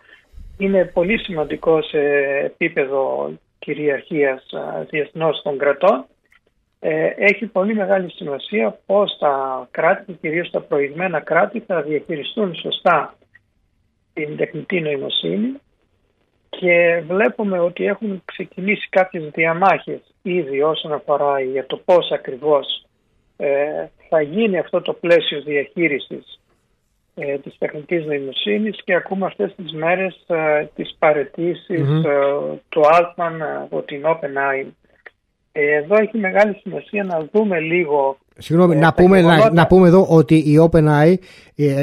[0.59, 1.99] είναι πολύ σημαντικό σε
[2.44, 4.47] επίπεδο κυριαρχίας
[4.90, 6.05] διεθνώς των κρατών.
[6.81, 13.14] Ε, έχει πολύ μεγάλη σημασία πώς τα κράτη, κυρίως τα προηγμένα κράτη, θα διαχειριστούν σωστά
[14.12, 15.55] την τεχνητή νοημοσύνη.
[16.49, 22.87] Και βλέπουμε ότι έχουν ξεκινήσει κάποιες διαμάχες ήδη όσον αφορά για το πώς ακριβώς
[23.37, 26.38] ε, θα γίνει αυτό το πλαίσιο διαχείρισης
[27.18, 31.88] ε, της τεχνητής νοημοσύνης και ακούμε αυτές τις μέρες ε, τις παρετησεις
[32.68, 34.66] του Altman από την OpenAI
[35.61, 38.18] εδώ έχει μεγάλη σημασία να δούμε λίγο.
[38.38, 41.14] Συγγνώμη, ε, να, πούμε, να, να, πούμε εδώ ότι η OpenAI,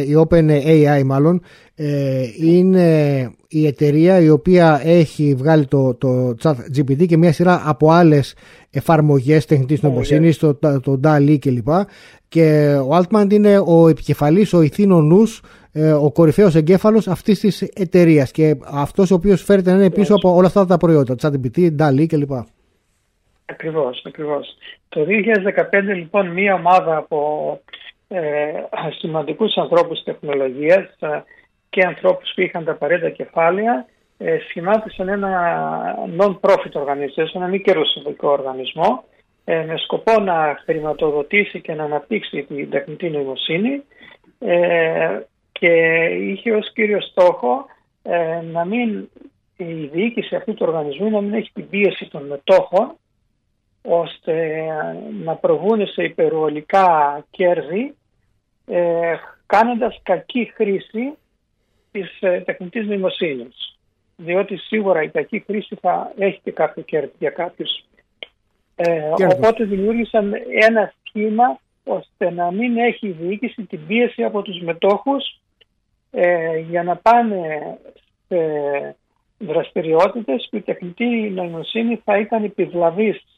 [0.07, 1.41] η OpenAI μάλλον,
[1.75, 7.61] ε, είναι η εταιρεία η οποία έχει βγάλει το, το chat GPT και μια σειρά
[7.65, 8.33] από άλλες
[8.69, 11.67] εφαρμογές τεχνητής νοημοσύνης, το, το DALI κλπ.
[12.27, 15.41] Και ο Altman είναι ο επικεφαλής, ο ηθήνο νους,
[15.71, 20.13] ε, ο κορυφαίος εγκέφαλος αυτής της εταιρείας και αυτός ο οποίος φέρεται να είναι πίσω
[20.15, 22.31] από όλα αυτά τα προϊόντα, chat GPT, DALI κλπ.
[23.45, 24.57] Ακριβώς, ακριβώς.
[24.89, 25.05] Το
[25.71, 27.59] 2015 λοιπόν μία ομάδα από
[28.07, 28.51] ε,
[28.99, 31.23] σημαντικούς ανθρώπους τεχνολογίας ε,
[31.69, 33.85] και ανθρώπους που είχαν τα απαραίτητα κεφάλαια
[34.17, 35.31] ε, σχημάτισαν ένα
[36.19, 39.03] non-profit organization, ένα μη κερδοσκοπικό οργανισμό
[39.45, 43.83] ε, με σκοπό να χρηματοδοτήσει και να αναπτύξει την τεχνητή νοημοσύνη
[44.39, 45.19] ε,
[45.51, 45.69] και
[46.05, 47.65] είχε ως κύριο στόχο
[48.03, 49.09] ε, να μην
[49.57, 52.95] η διοίκηση αυτού του οργανισμού να μην έχει την πίεση των μετόχων
[53.87, 54.65] ώστε
[55.23, 57.95] να προβούν σε υπερβολικά κέρδη
[58.65, 61.13] ε, κάνοντας κακή χρήση
[61.91, 63.77] της ε, τεχνητής νοημοσύνης.
[64.15, 67.85] Διότι σίγουρα η κακή χρήση θα έχει και κάποιο κέρδη για κάποιους.
[68.75, 74.61] Ε, οπότε δημιούργησαν ένα σχήμα ώστε να μην έχει η διοίκηση την πίεση από τους
[74.61, 75.39] μετόχους
[76.11, 77.77] ε, για να πάνε
[78.27, 78.37] σε
[79.37, 83.34] δραστηριότητες που η τεχνητή νοημοσύνη θα ήταν επιβλαβής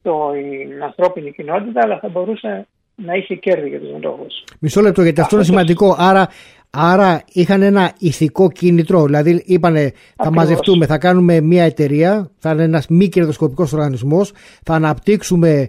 [0.00, 4.44] στην ανθρώπινη κοινότητα, αλλά θα μπορούσε να είχε κέρδη για τους μετόχους.
[4.60, 5.96] Μισό λεπτό, γιατί αυτό, είναι σημαντικό.
[5.98, 6.28] Άρα,
[6.70, 9.04] άρα είχαν ένα ηθικό κίνητρο.
[9.04, 14.32] Δηλαδή, είπανε θα μαζευτούμε, θα κάνουμε μια εταιρεία, θα είναι ένας μη κερδοσκοπικός οργανισμός,
[14.62, 15.68] θα αναπτύξουμε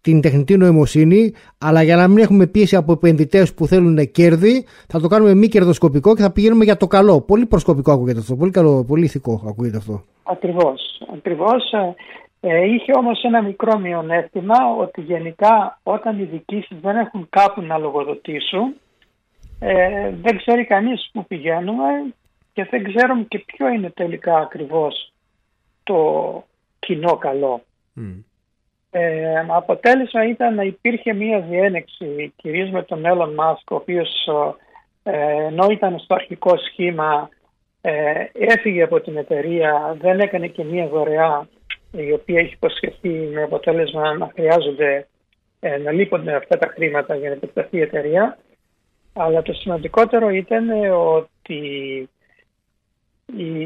[0.00, 5.00] την τεχνητή νοημοσύνη, αλλά για να μην έχουμε πίεση από επενδυτές που θέλουν κέρδη, θα
[5.00, 7.20] το κάνουμε μη κερδοσκοπικό και θα πηγαίνουμε για το καλό.
[7.20, 8.36] Πολύ προσκοπικό ακούγεται αυτό.
[8.36, 10.02] Πολύ, καλό, πολύ ηθικό ακούγεται αυτό.
[10.22, 11.02] Ακριβώς.
[11.16, 11.62] Ακριβώς.
[12.46, 17.78] Ε, είχε όμως ένα μικρό μειονέκτημα ότι γενικά όταν οι διοικήσεις δεν έχουν κάπου να
[17.78, 18.74] λογοδοτήσουν
[19.60, 21.84] ε, δεν ξέρει κανείς που πηγαίνουμε
[22.52, 25.12] και δεν ξέρουμε και ποιο είναι τελικά ακριβώς
[25.82, 25.98] το
[26.78, 27.62] κοινό καλό.
[28.90, 34.28] Ε, αποτέλεσμα ήταν να υπήρχε μία διένεξη κυρίως με τον Έλλον Μάσκ ο οποίος
[35.02, 37.28] ε, ενώ ήταν στο αρχικό σχήμα
[37.80, 41.48] ε, έφυγε από την εταιρεία, δεν έκανε και μία δωρεά
[41.96, 45.06] η οποία έχει υποσχεθεί με αποτέλεσμα να χρειάζονται
[45.60, 48.38] ε, να λείπονται αυτά τα χρήματα για να επεκταθεί η εταιρεία.
[49.12, 51.62] Αλλά το σημαντικότερο ήταν ότι
[53.36, 53.62] η,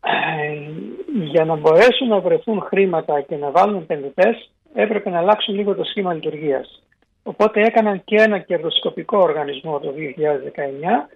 [0.00, 0.70] ε,
[1.06, 5.84] για να μπορέσουν να βρεθούν χρήματα και να βάλουν επενδυτές, έπρεπε να αλλάξουν λίγο το
[5.84, 6.82] σχήμα λειτουργίας.
[7.22, 11.08] Οπότε έκαναν και ένα κερδοσκοπικό οργανισμό το 2019,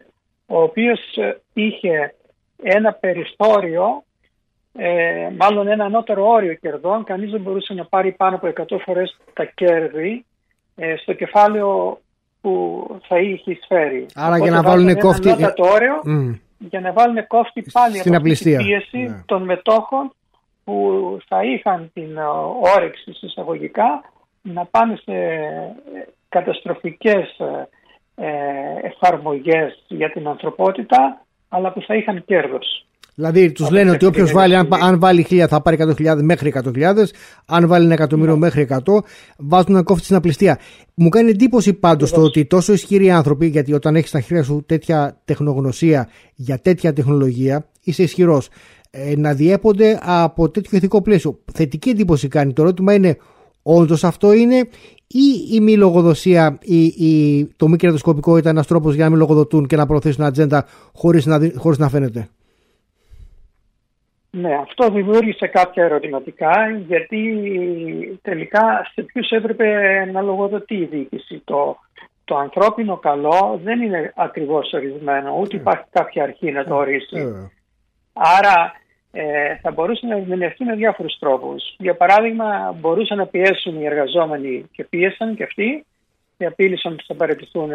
[0.47, 2.15] ο οποίος ε, είχε
[2.63, 4.05] ένα περιθώριο
[4.77, 7.05] ε, μάλλον ένα ανώτερο όριο κερδών.
[7.05, 10.25] Κανείς δεν μπορούσε να πάρει πάνω από 100 φορές τα κέρδη
[10.77, 12.01] ε, στο κεφάλαιο
[12.41, 14.07] που θα είχε εισφέρει.
[14.15, 15.29] Άρα για να βάλουν κόφτη...
[15.29, 16.01] Ένα όριο
[16.59, 19.23] για να βάλουν κόφτη πάλι Στην από την πίεση ναι.
[19.27, 20.13] των μετόχων
[20.65, 22.23] που θα είχαν την ε,
[22.77, 24.03] όρεξη εισαγωγικά
[24.43, 25.13] να πάνε σε
[26.29, 27.39] καταστροφικές
[28.15, 28.27] ε,
[28.83, 32.87] εφαρμογές για την ανθρωπότητα αλλά που θα είχαν κέρδος.
[33.15, 36.95] Δηλαδή τους λένε ότι όποιος βάλει, αν, αν βάλει 1000 θα πάρει 100.000 μέχρι 100.000,
[37.47, 38.39] αν βάλει ένα εκατομμύριο ναι.
[38.39, 38.79] μέχρι 100,
[39.37, 40.59] βάζουν να κόφτει στην απληστία.
[40.95, 44.63] Μου κάνει εντύπωση πάντως το ότι τόσο ισχυροί άνθρωποι, γιατί όταν έχεις στα χέρια σου
[44.67, 48.49] τέτοια τεχνογνωσία για τέτοια τεχνολογία, είσαι ισχυρός.
[48.91, 51.39] Ε, να διέπονται από τέτοιο ηθικό πλαίσιο.
[51.53, 52.53] Θετική εντύπωση κάνει.
[52.53, 53.17] Το ερώτημα είναι,
[53.63, 54.69] όντως αυτό είναι,
[55.07, 59.19] ή η μη λογοδοσία, η, η, το μη κερδοσκοπικό ήταν ένας τρόπος για να μην
[59.19, 62.29] λογοδοτούν και να προωθήσουν ατζέντα χωρίς να, χωρίς να φαίνεται;
[64.37, 67.21] Ναι, αυτό δημιούργησε κάποια ερωτηματικά γιατί
[68.23, 69.69] τελικά σε ποιους έπρεπε
[70.13, 71.43] να λογοδοτεί η διοίκηση.
[71.45, 71.77] Το,
[72.25, 77.51] το ανθρώπινο καλό δεν είναι ακριβώς ορισμένο, ούτε υπάρχει κάποια αρχή να το ορίσει.
[78.13, 78.73] Άρα
[79.13, 81.75] ε, θα μπορούσε να ερμηνευτεί με διάφορους τρόπους.
[81.79, 85.85] Για παράδειγμα, μπορούσαν να πιέσουν οι εργαζόμενοι και πίεσαν και αυτοί
[86.39, 87.71] και απείλησαν ότι θα παραιτηθούν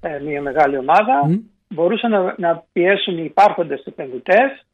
[0.00, 1.40] ε, μια μεγάλη ομάδα.
[1.68, 4.64] Μπορούσαν να, να πιέσουν οι υπάρχοντες επενδυτές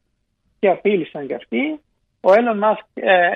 [0.59, 1.79] και απείλησαν κι αυτοί
[2.21, 2.85] Ο Έλλον Μάσκ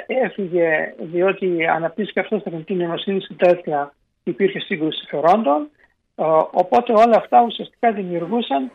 [0.07, 5.69] έφυγε διότι αναπτύσσηκε αυτός τεχνητή νοημοσύνη στην Τέσλα υπήρχε σύγκρουση συμφερόντων.
[6.51, 8.71] Οπότε όλα αυτά ουσιαστικά δημιουργούσαν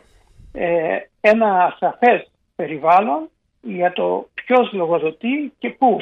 [1.21, 3.29] ένα ασαφές περιβάλλον
[3.61, 5.97] για το ποιος λογοδοτεί και πού.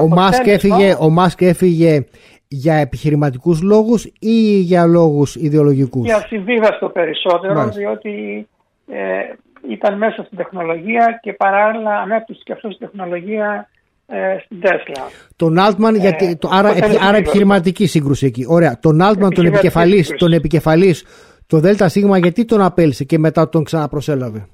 [0.00, 2.06] ο, Μάσκ έφυγε, ο Μάσκ έφυγε
[2.48, 8.46] για επιχειρηματικούς λόγους ή για λόγους ιδεολογικούς; Για συμβίβαστο περισσότερο, διότι
[8.88, 9.34] ε,
[9.68, 13.68] ήταν μέσα στην τεχνολογία και παράλληλα ανέπτυξε και αυτό στην τεχνολογία
[14.06, 15.04] ε, στην Τέσλα.
[15.36, 16.68] Τον Altman, γιατί, ε, το, άρα,
[17.00, 18.44] άρα επιχειρηματική σύγκρουση εκεί.
[18.48, 18.78] Ωραία.
[18.78, 21.04] Τον Altman, τον επικεφαλής, τον επικεφαλής,
[21.46, 24.48] το ΔΣ, γιατί τον απέλησε και μετά τον ξαναπροσέλαβε;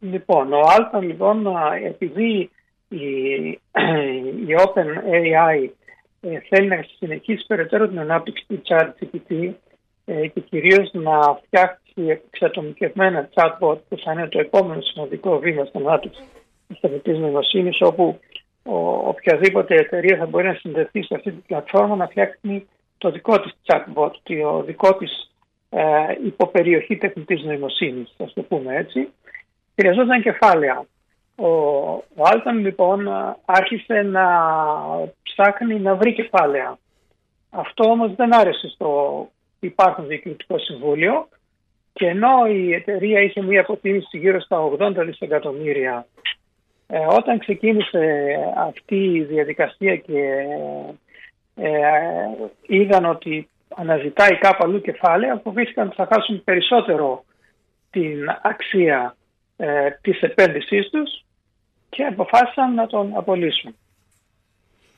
[0.00, 1.46] Λοιπόν, ο Altman λοιπόν,
[1.86, 2.50] επειδή
[2.88, 3.00] η,
[4.48, 5.70] η OpenAI
[6.20, 9.52] ε, θέλει να συνεχίσει περαιτέρω την ανάπτυξη του chat GPT
[10.04, 15.88] ε, και κυρίως να φτιάξει εξατομικευμένα chatbot που θα είναι το επόμενο σημαντικό βήμα στην
[15.88, 16.22] ανάπτυξη
[16.68, 18.20] της τεχνητής νοημοσύνης όπου
[18.62, 18.76] ο,
[19.08, 23.52] οποιαδήποτε εταιρεία θα μπορεί να συνδεθεί σε αυτή την πλατφόρμα να φτιάξει το δικό της
[23.66, 25.32] chatbot, το δικό της
[25.70, 25.82] ε,
[26.24, 29.08] υποπεριοχή τεχνητής νοημοσύνης, θα το πούμε έτσι.
[29.74, 30.84] Χρειαζόταν κεφάλαια.
[31.36, 31.46] Ο,
[32.14, 33.08] ο Άλταν λοιπόν
[33.44, 34.26] άρχισε να
[35.22, 36.78] ψάχνει να βρει κεφάλαια.
[37.50, 39.28] Αυτό όμως δεν άρεσε στο
[39.60, 41.28] υπάρχον διοικητικό συμβούλιο
[41.92, 46.06] και ενώ η εταιρεία είχε μία αποτίμηση γύρω στα 80 δισεκατομμύρια
[46.86, 50.20] ε, όταν ξεκίνησε αυτή η διαδικασία και
[51.54, 51.70] ε,
[52.66, 57.24] είδαν ότι αναζητάει κάπου αλλού κεφάλαια φοβήθηκαν ότι θα χάσουν περισσότερο
[57.90, 59.16] την αξία
[59.56, 61.24] ε, της επένδυσής τους
[61.88, 63.74] και αποφάσισαν να τον απολύσουν.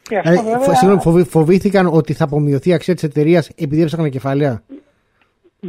[0.02, 1.24] Και αυτό, ε, βέβαια...
[1.24, 4.62] φοβήθηκαν ότι θα απομειωθεί η αξία της εταιρείας επειδή έψαχναν κεφάλαια;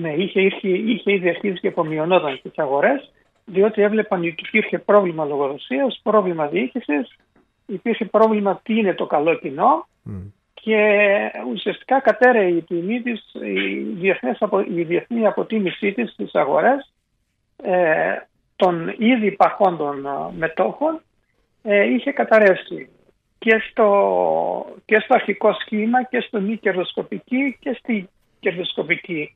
[0.01, 3.11] Ναι, είχε, είχε, είχε ήδη αρχίσει και απομειωνόταν στις αγορές
[3.45, 7.15] διότι έβλεπαν ότι υπήρχε πρόβλημα λογοδοσίας, πρόβλημα διοίκησης,
[7.65, 9.87] υπήρχε πρόβλημα τι είναι το καλό κοινό
[10.53, 11.09] και
[11.53, 16.93] ουσιαστικά κατέρεε η τιμή της, η, η διεθνή αποτίμησή της στις αγορές
[17.63, 18.15] ε,
[18.55, 21.01] των ήδη υπαρχόντων ε, μετόχων
[21.63, 22.89] ε, είχε καταρρεύσει
[23.37, 23.89] και στο,
[24.85, 29.31] και στο αρχικό σχήμα και στο μη κερδοσκοπική και στη κερδοσκοπική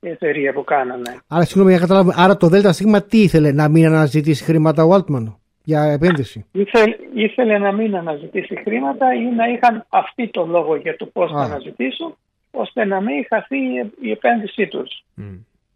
[0.00, 1.20] εταιρεία που κάνανε.
[1.28, 2.14] Άρα, συγγνώμη, για καταλάβουμε.
[2.16, 5.34] Άρα το ΔΣ τι ήθελε, να μην αναζητήσει χρήματα ο Altman
[5.64, 10.96] για επένδυση; Ήθελε, ήθελε να μην αναζητήσει χρήματα ή να είχαν αυτή το λόγο για
[10.96, 12.16] το πώς θα αναζητήσουν,
[12.50, 13.56] ώστε να μην χαθεί
[14.00, 15.04] η επένδυσή τους.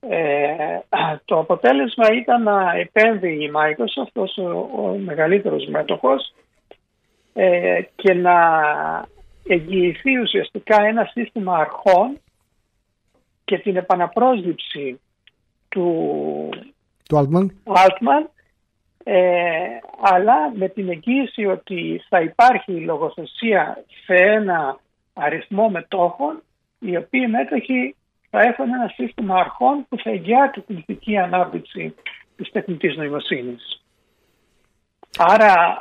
[0.08, 0.78] Ε,
[1.24, 6.35] το αποτέλεσμα ήταν να επένδυει η Microsoft ως ο, ο μεγαλύτερος μέτοχος
[7.32, 8.37] ε, και να
[9.48, 12.20] εγγυηθεί ουσιαστικά ένα σύστημα αρχών
[13.44, 15.00] και την επαναπρόσληψη
[15.68, 16.48] του,
[17.09, 18.26] του Altman, Altman
[19.05, 24.81] ε, αλλά με την εγγύηση ότι θα υπάρχει λογοθεσία σε ένα
[25.12, 26.42] αριθμό μετόχων
[26.78, 27.96] οι οποίοι μέτοχοι
[28.31, 31.94] θα έχουν ένα σύστημα αρχών που θα εγγυάται την ηθική ανάπτυξη
[32.37, 33.83] της τεχνητής νοημοσύνης.
[35.18, 35.78] Άρα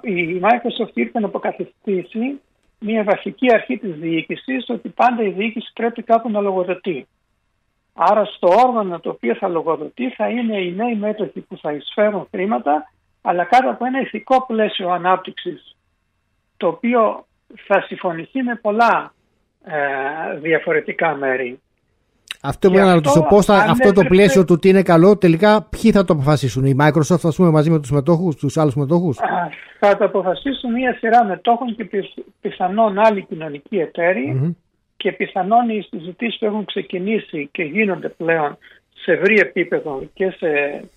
[0.00, 2.40] η Microsoft ήρθε να αποκαθιστήσει
[2.78, 7.06] μια βασική αρχή της διοίκησης ότι πάντα η διοίκηση πρέπει κάπου να λογοδοτεί.
[7.94, 12.28] Άρα στο όργανο το οποίο θα λογοδοτεί θα είναι οι νέοι μέτοχοι που θα εισφέρουν
[12.30, 12.90] χρήματα
[13.22, 15.76] αλλά κάτω από ένα ηθικό πλαίσιο ανάπτυξης
[16.56, 17.26] το οποίο
[17.66, 19.14] θα συμφωνηθεί με πολλά
[19.64, 21.60] ε, διαφορετικά μέρη.
[22.46, 25.90] Αυτό που να ρωτήσω, πώ θα, αυτό το πλαίσιο του τι είναι καλό, τελικά ποιοι
[25.90, 29.18] θα το αποφασίσουν, η Microsoft, ας πούμε, μαζί με τους μετόχους, τους άλλους μετόχους;
[29.78, 31.88] Θα το αποφασίσουν μια σειρά μετόχων και
[32.40, 33.90] πιθανόν άλλοι κοινωνικοί
[34.96, 38.58] και πιθανόν οι συζητήσεις που έχουν ξεκινήσει και γίνονται πλέον
[38.94, 40.48] σε ευρύ επίπεδο και σε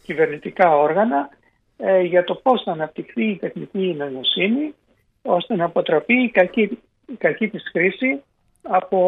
[0.03, 1.29] κυβερνητικά όργανα
[1.77, 4.73] ε, για το πώς θα αναπτυχθεί η τεχνική νοημοσύνη
[5.21, 6.61] ώστε να αποτραπεί η κακή,
[7.05, 8.21] η κακή της χρήση
[8.61, 8.99] από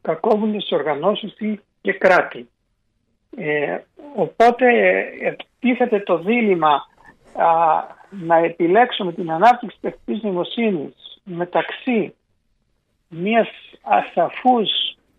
[0.00, 1.34] κακόβουλες οργανώσεις
[1.80, 2.48] και κράτη.
[3.36, 3.78] Ε,
[4.14, 4.66] οπότε
[5.58, 6.86] τίθεται το δίλημα
[8.10, 12.14] να επιλέξουμε την ανάπτυξη τεχνητής νοημοσύνης μεταξύ
[13.08, 13.48] μιας
[13.82, 14.70] ασαφούς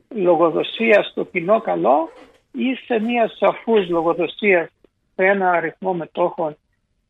[0.09, 2.09] λογοδοσίας στο κοινό καλό
[2.51, 4.69] ή σε μια σαφούς λογοδοσίας
[5.15, 6.57] σε ένα αριθμό μετόχων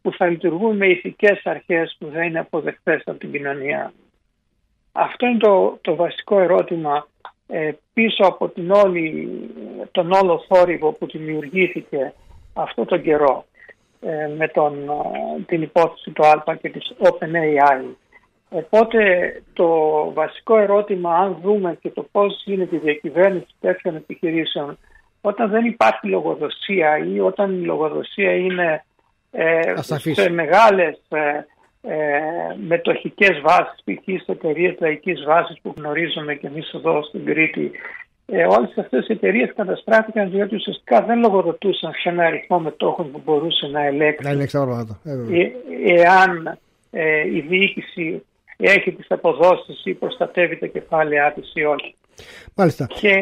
[0.02, 3.94] που θα λειτουργούν με ηθικές αρχές που δεν είναι αποδεκτές από την κοινωνία.
[4.92, 7.31] Αυτό είναι το, το βασικό ερώτημα ε,
[7.94, 9.30] πίσω από την όλη,
[9.92, 12.14] τον όλο θόρυβο που δημιουργήθηκε
[12.54, 13.46] αυτό τον καιρό
[14.02, 17.84] ε, με τον, ε, την υπόθεση του ΑΛΠΑ και της OpenAI.
[18.50, 19.00] Οπότε
[19.54, 19.68] το
[20.14, 24.78] βασικό ερώτημα αν δούμε και το πώς γίνεται η διακυβέρνηση τέτοιων επιχειρήσεων
[25.22, 28.84] όταν δεν υπάρχει λογοδοσία ή όταν η λογοδοσία είναι
[29.32, 29.74] ε,
[30.14, 31.46] σε μεγάλες ε,
[31.82, 31.98] ε,
[32.68, 34.24] μετοχικές βάσεις, π.χ.
[34.24, 37.72] σε εταιρείες λαϊκής βάσης που γνωρίζουμε και εμείς εδώ στην Κρήτη,
[38.26, 43.22] ε, όλες αυτές οι εταιρείες καταστράφηκαν διότι ουσιαστικά δεν λογοδοτούσαν σε ένα αριθμό μετόχων που
[43.26, 44.24] μπορούσε να ελέγξει.
[44.24, 44.58] Να ελέγξει
[45.04, 45.52] ε, ε,
[46.02, 46.58] εάν
[46.92, 48.26] ε, η διοίκηση
[48.58, 51.96] έχει τις αποδόσεις ή προστατεύει τα κεφάλαιά της ή όχι.
[52.56, 52.86] Μάλιστα.
[52.86, 53.14] Και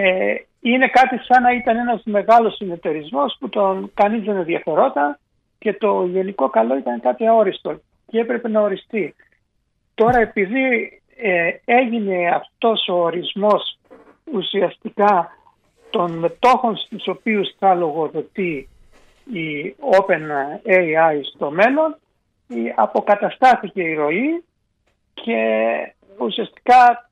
[0.61, 5.17] είναι κάτι σαν να ήταν ένας μεγάλος συνεταιρισμός που τον κανείς δεν ενδιαφερόταν
[5.59, 9.15] και το γενικό καλό ήταν κάτι αόριστο και έπρεπε να οριστεί.
[9.93, 13.77] Τώρα επειδή ε, έγινε αυτός ο ορισμός
[14.33, 15.31] ουσιαστικά
[15.89, 18.69] των μετόχων στους οποίους θα λογοδοτεί
[19.33, 21.97] η OpenAI στο μέλλον
[22.75, 24.43] αποκαταστάθηκε η ροή
[25.13, 25.41] και
[26.17, 27.09] ουσιαστικά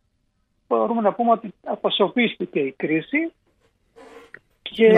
[0.67, 3.31] μπορούμε να πούμε ότι αποσοπίστηκε η κρίση
[4.61, 4.89] και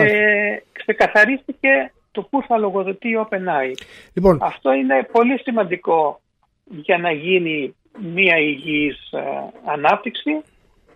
[0.72, 3.72] ξεκαθαρίστηκε το πού θα λογοδοτεί η OpenAI.
[4.14, 4.38] Λοιπόν.
[4.42, 6.20] Αυτό είναι πολύ σημαντικό
[6.64, 7.74] για να γίνει
[8.14, 9.20] μια υγιής ε,
[9.64, 10.30] ανάπτυξη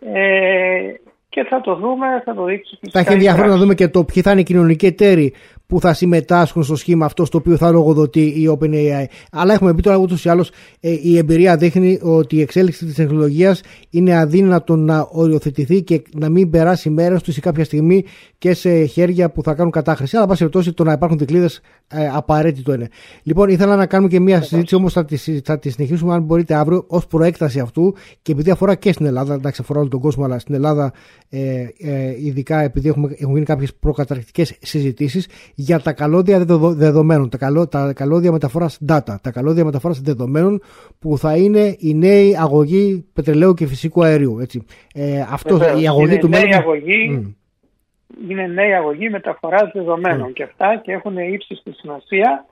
[0.00, 0.94] ε,
[1.28, 2.78] και θα το δούμε, θα το δείξει.
[2.90, 5.34] Θα έχει ενδιαφέρον να δούμε και το ποιοι θα είναι οι κοινωνικοί εταίροι
[5.66, 9.04] που θα συμμετάσχουν στο σχήμα αυτό στο οποίο θα λογοδοτεί η OpenAI.
[9.30, 10.50] Αλλά έχουμε πει τώρα ούτως ή άλλως
[10.80, 16.28] ε, η εμπειρία δείχνει ότι η εξέλιξη της τεχνολογίας είναι αδύνατο να οριοθετηθεί και να
[16.28, 18.04] μην περάσει μέρος του σε κάποια στιγμή
[18.38, 20.16] και σε χέρια που θα κάνουν κατάχρηση.
[20.16, 22.88] Αλλά, πάση περιπτώσει, το να υπάρχουν δικλείδες ε, απαραίτητο είναι.
[23.22, 25.06] Λοιπόν, ήθελα να κάνουμε και μια συζήτηση, όμως θα,
[25.44, 29.34] θα τη συνεχίσουμε αν μπορείτε αύριο ως προέκταση αυτού και επειδή αφορά και στην Ελλάδα,
[29.34, 30.92] εντάξει, αφορά όλο τον κόσμο, αλλά στην Ελλάδα
[31.28, 37.38] ε, ε, ειδικά επειδή έχουμε, έχουν γίνει κάποιες προκαταρκτικές συζητήσεις για τα καλώδια δεδομένων, τα,
[37.38, 40.60] καλώ, τα καλώδια μεταφοράς data, τα καλώδια μεταφοράς δεδομένων
[40.98, 44.38] που θα είναι η νέη αγωγή πετρελαίου και φυσικού αερίου.
[44.38, 44.64] Έτσι.
[44.94, 47.34] Ε, αυτός η αγωγή είναι του νέη αγωγή,
[48.28, 52.46] Είναι νέη αγωγή μεταφοράς δεδομένων και αυτά και έχουν ύψιστη σημασία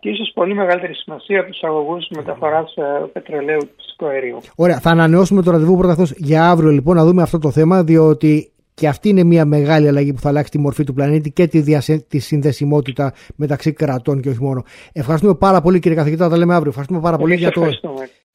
[0.00, 2.82] και ίσως πολύ μεγαλύτερη σημασία από τους αγωγούς μεταφοράς ε,
[3.12, 4.38] πετρελαίου και φυσικού αερίου.
[4.56, 4.78] Ωραία.
[4.80, 8.88] Θα ανανεώσουμε το ραντεβού πρώτα για αύριο λοιπόν να δούμε αυτό το θέμα, διότι και
[8.88, 12.04] αυτή είναι μια μεγάλη αλλαγή που θα αλλάξει τη μορφή του πλανήτη και τη, διασε...
[12.08, 14.64] τη συνδεσιμότητα μεταξύ κρατών και όχι μόνο.
[14.92, 16.68] Ευχαριστούμε πάρα πολύ κύριε καθηγητά, θα τα λέμε αύριο.
[16.68, 17.66] Ευχαριστούμε πάρα πολύ για το.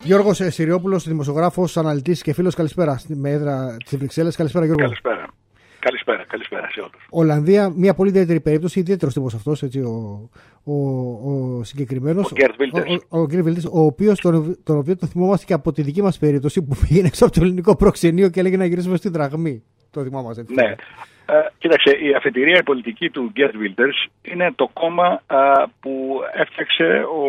[0.04, 3.00] Γιώργος Σιριόπουλο, δημοσιογράφος, αναλυτής και φίλος, καλησπέρα.
[3.08, 4.36] Με έδρα της Βρυξέλλες.
[4.36, 4.84] Καλησπέρα, Γιώργο.
[4.84, 5.28] Καλησπέρα.
[5.80, 7.08] Καλησπέρα, καλησπέρα σε όλους.
[7.10, 10.30] Ολλανδία, μια πολύ ιδιαίτερη περίπτωση, ιδιαίτερος τύπος αυτός, ο,
[10.64, 12.32] ο, ο συγκεκριμένος.
[12.32, 12.54] Ο Γκέρτ
[13.10, 16.18] Ο, ο, ο, ο οποίος τον, τον οποίο τον θυμόμαστε και από τη δική μας
[16.18, 19.64] περίπτωση που πήγαινε έξω από το ελληνικό προξενείο και έλεγε να γυρίσουμε στην δραχμή.
[19.96, 20.46] Το θυμόμαστε.
[20.48, 20.76] Ναι.
[21.26, 25.22] Ε, κοίταξε, η αφετηρία η πολιτική του Γκέρτ Βίλτερς είναι το κόμμα
[25.80, 27.22] που έφτιαξε ο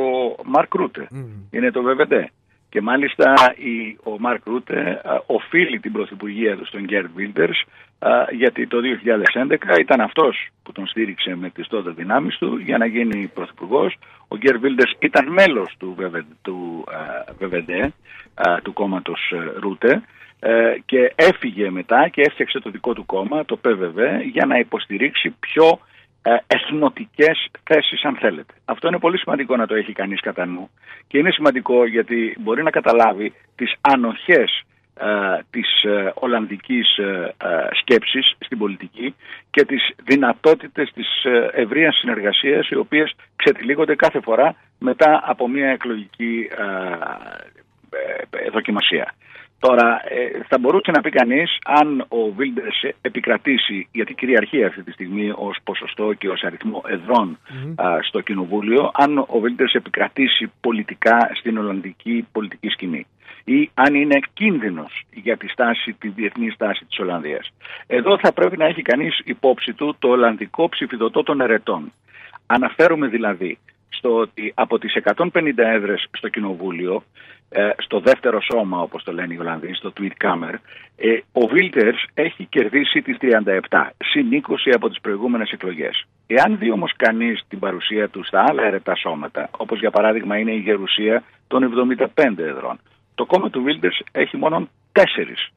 [0.45, 1.09] Μαρκ Ρούτε.
[1.51, 2.13] Είναι το ΒΒΔ.
[2.69, 7.65] Και μάλιστα η, ο Μαρκ Ρούτε οφείλει την πρωθυπουργία του στον Γκέρτ Βίλτερς
[8.31, 8.79] γιατί το
[9.75, 13.97] 2011 ήταν αυτός που τον στήριξε με τις τότε δυνάμεις του για να γίνει πρωθυπουργός.
[14.29, 16.85] Ο Γκέρ Βίλτερς ήταν μέλος του ΒΒΔ, του,
[17.39, 17.71] ΒΒΔ,
[18.63, 20.01] του κόμματος ε, Ρούτε ε,
[20.85, 23.99] και έφυγε μετά και έφτιαξε το δικό του κόμμα, το ΠΒΒ,
[24.33, 25.79] για να υποστηρίξει πιο
[26.23, 28.55] ε, εθνοτικές θέσεις αν θέλετε.
[28.65, 30.71] Αυτό είναι πολύ σημαντικό να το έχει κανείς κατά νου
[31.07, 34.65] και είναι σημαντικό γιατί μπορεί να καταλάβει τις ανοχές
[35.01, 37.35] ε, της ε, Ολλανδικής ε,
[37.81, 39.15] σκέψης στην πολιτική
[39.51, 41.07] και τις δυνατότητες της
[41.53, 46.49] ευρείας συνεργασίας οι οποίες ξετυλίγονται κάθε φορά μετά από μια εκλογική
[48.53, 49.15] δοκιμασία.
[49.59, 50.01] Τώρα,
[50.49, 55.59] θα μπορούσε να πει κανείς αν ο Βίλντερς επικρατήσει, γιατί κυριαρχεί αυτή τη στιγμή ως
[55.65, 56.83] ποσοστό και ως αριθμό
[58.01, 63.07] στο Κοινοβούλιο, αν ο Βίλντερς επικρατήσει πολιτικά στην Ολλανδική πολιτική σκηνή
[63.45, 67.51] ή αν είναι κίνδυνος για τη, στάση, τη διεθνή στάση της Ολλανδίας.
[67.87, 71.93] Εδώ θα πρέπει να έχει κανείς υπόψη του το Ολλανδικό ψηφιδωτό των ερετών.
[72.47, 77.03] Αναφέρομαι δηλαδή στο ότι από τις 150 έδρες στο Κοινοβούλιο,
[77.49, 80.55] ε, στο δεύτερο σώμα όπως το λένε οι Ολλανδοί, στο Tweet Camera,
[80.97, 86.07] ε, ο Βίλτερς έχει κερδίσει τις 37, συν 20 από τις προηγούμενες εκλογές.
[86.27, 90.53] Εάν δει όμως κανείς την παρουσία του στα άλλα ερετά σώματα, όπως για παράδειγμα είναι
[90.53, 92.81] η Γερουσία των 75 εδρών,
[93.15, 95.51] το κόμμα του Βίλντερς έχει μόνο τέσσερις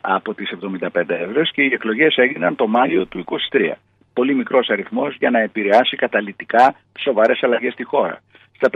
[0.00, 3.72] από τις 75 έδρες και οι εκλογές έγιναν το Μάιο του 23.
[4.18, 8.20] Πολύ μικρός αριθμός για να επηρεάσει καταλητικά σοβαρές αλλαγές στη χώρα.
[8.56, 8.70] Στα,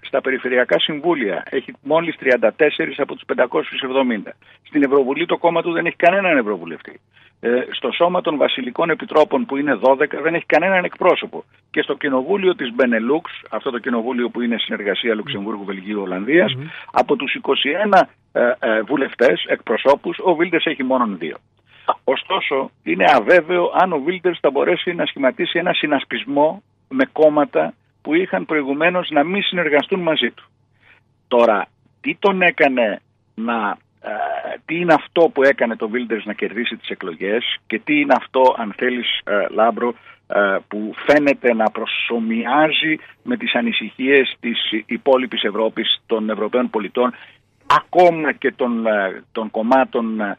[0.00, 2.48] στα περιφερειακά συμβούλια έχει μόλις 34
[2.96, 4.32] από τους 570.
[4.62, 7.00] Στην Ευρωβουλή το κόμμα του δεν έχει κανέναν Ευρωβουλευτή.
[7.40, 11.44] Ε, στο σώμα των βασιλικών επιτρόπων που είναι 12 δεν έχει κανέναν εκπρόσωπο.
[11.70, 16.56] Και στο κοινοβούλιο της Μπενελούξ, αυτό το κοινοβούλιο που είναι συνεργασία Λουξεμβούργου, Βελγίου, Ολλανδίας,
[16.92, 21.36] από τους 21 ε, ε, βουλευτές, εκπροσώπους, ο Βίλτερς έχει μόνο δύο.
[22.04, 28.14] Ωστόσο, είναι αβέβαιο αν ο Βίλτερς θα μπορέσει να σχηματίσει ένα συνασπισμό με κόμματα που
[28.14, 30.44] είχαν προηγουμένως να μην συνεργαστούν μαζί του.
[31.28, 31.66] Τώρα,
[32.00, 33.00] τι τον έκανε
[33.34, 33.76] να...
[34.00, 34.10] Ε,
[34.64, 38.54] τι είναι αυτό που έκανε τον Βίλντερς να κερδίσει τις εκλογές και τι είναι αυτό,
[38.58, 39.94] αν θέλεις, ε, Λάμπρο,
[40.26, 47.14] ε, που φαίνεται να προσομοιάζει με τις ανησυχίες της υπόλοιπης Ευρώπης, των Ευρωπαίων πολιτών,
[47.66, 48.84] ακόμα και των,
[49.32, 50.36] των κομμάτων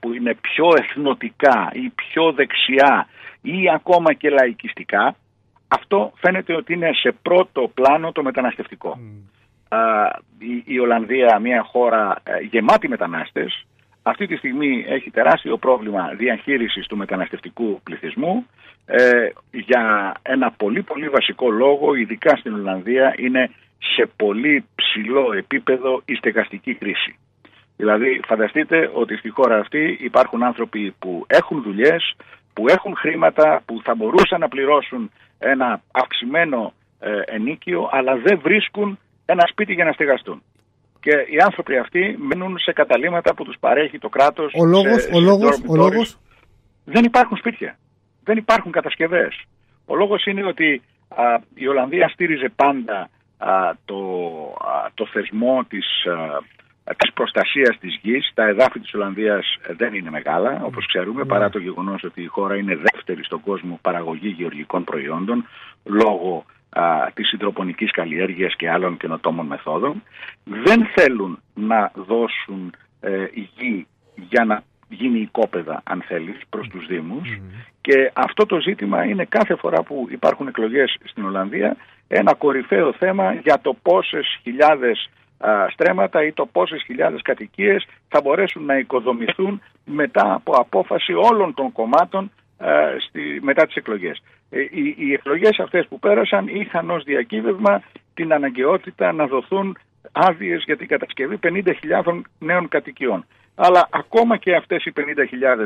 [0.00, 3.06] που είναι πιο εθνικιστικά ή πιο δεξιά
[3.42, 5.16] ή ακόμα και λαϊκιστικά,
[5.68, 8.98] αυτό φαίνεται ότι είναι σε πρώτο πλάνο το μεταναστευτικό.
[10.38, 13.66] Η, η Ολλανδία, μια χώρα ε, γεμάτη μετανάστες,
[14.02, 18.46] αυτή τη στιγμή έχει τεράστιο πρόβλημα διαχείρισης του μεταναστευτικού πληθυσμού
[18.86, 23.50] ε, για ένα πολύ πολύ βασικό λόγο, ειδικά στην Ολλανδία, είναι
[23.80, 27.18] σε πολύ ψηλό επίπεδο η στεγαστική κρίση.
[27.76, 32.14] Δηλαδή φανταστείτε ότι στη χώρα αυτή υπάρχουν άνθρωποι που έχουν δουλειές,
[32.52, 38.98] που έχουν χρήματα, που θα μπορούσαν να πληρώσουν ένα αυξημένο ε, ενίκιο, αλλά δεν βρίσκουν
[39.26, 40.42] ένα σπίτι για να στεγαστούν.
[41.00, 44.52] Και οι άνθρωποι αυτοί μένουν σε καταλήμματα που τους παρέχει το κράτος.
[44.54, 46.18] Ο λόγος, ο λόγος, ο λόγος;
[46.84, 47.78] Δεν υπάρχουν σπίτια.
[48.24, 49.44] Δεν υπάρχουν κατασκευές.
[49.86, 50.82] Ο λόγος είναι ότι
[51.54, 53.10] η Ολλανδία στήριζε πάντα
[53.84, 54.00] το,
[54.94, 56.06] το θεσμό της
[56.96, 58.30] της προστασίας της γης.
[58.34, 62.56] Τα εδάφη της Ολλανδίας δεν είναι μεγάλα, όπως ξέρουμε, παρά το γεγονός ότι η χώρα
[62.56, 65.46] είναι δεύτερη στον κόσμο παραγωγή γεωργικών προϊόντων,
[65.84, 70.02] λόγω α, της συντροπονικής καλλιέργειας και άλλων καινοτόμων μεθόδων.
[70.44, 77.38] Δεν θέλουν να δώσουν ε, γη για να γίνει οικόπεδα, αν θέλεις, προς τους Δήμους.
[77.80, 81.76] Και αυτό το ζήτημα είναι κάθε φορά που υπάρχουν εκλογές στην Ολλανδία
[82.08, 85.10] ένα κορυφαίο θέμα για το πόσες χιλιάδες
[85.72, 91.72] στρέμματα ή το πόσες χιλιάδες κατοικίες θα μπορέσουν να οικοδομηθούν μετά από απόφαση όλων των
[91.72, 92.30] κομμάτων
[93.06, 94.22] στη, μετά τις εκλογές.
[94.50, 97.82] Ε, οι, οι εκλογές αυτές που πέρασαν είχαν ως διακύβευμα
[98.14, 99.78] την αναγκαιότητα να δοθούν
[100.12, 103.24] άδειες για την κατασκευή 50.000 νέων κατοικιών.
[103.54, 105.02] Αλλά ακόμα και αυτές οι 50.000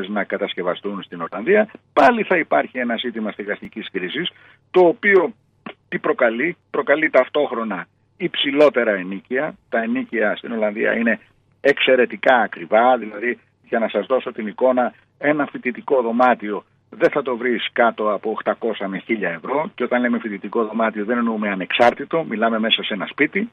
[0.07, 4.29] να κατασκευαστούν στην Ορλανδία, πάλι θα υπάρχει ένα ζήτημα στεγαστικής κρίσης,
[4.71, 5.33] το οποίο
[5.87, 9.55] τι προκαλεί, προκαλεί ταυτόχρονα υψηλότερα ενίκεια.
[9.69, 11.19] Τα ενίκεια στην Ολλανδία είναι
[11.61, 17.37] εξαιρετικά ακριβά, δηλαδή για να σας δώσω την εικόνα, ένα φοιτητικό δωμάτιο δεν θα το
[17.37, 18.53] βρεις κάτω από 800
[18.87, 23.05] με 1000 ευρώ και όταν λέμε φοιτητικό δωμάτιο δεν εννοούμε ανεξάρτητο, μιλάμε μέσα σε ένα
[23.05, 23.49] σπίτι.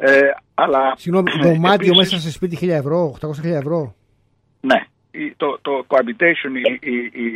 [0.00, 0.20] Ε,
[0.54, 3.94] αλλά, Συγγνώμη, δωμάτιο μέσα σε σπίτι 1000 ευρώ, 800 ευρώ.
[4.60, 4.84] Ναι,
[5.36, 7.28] το, το cohabitation, η, η,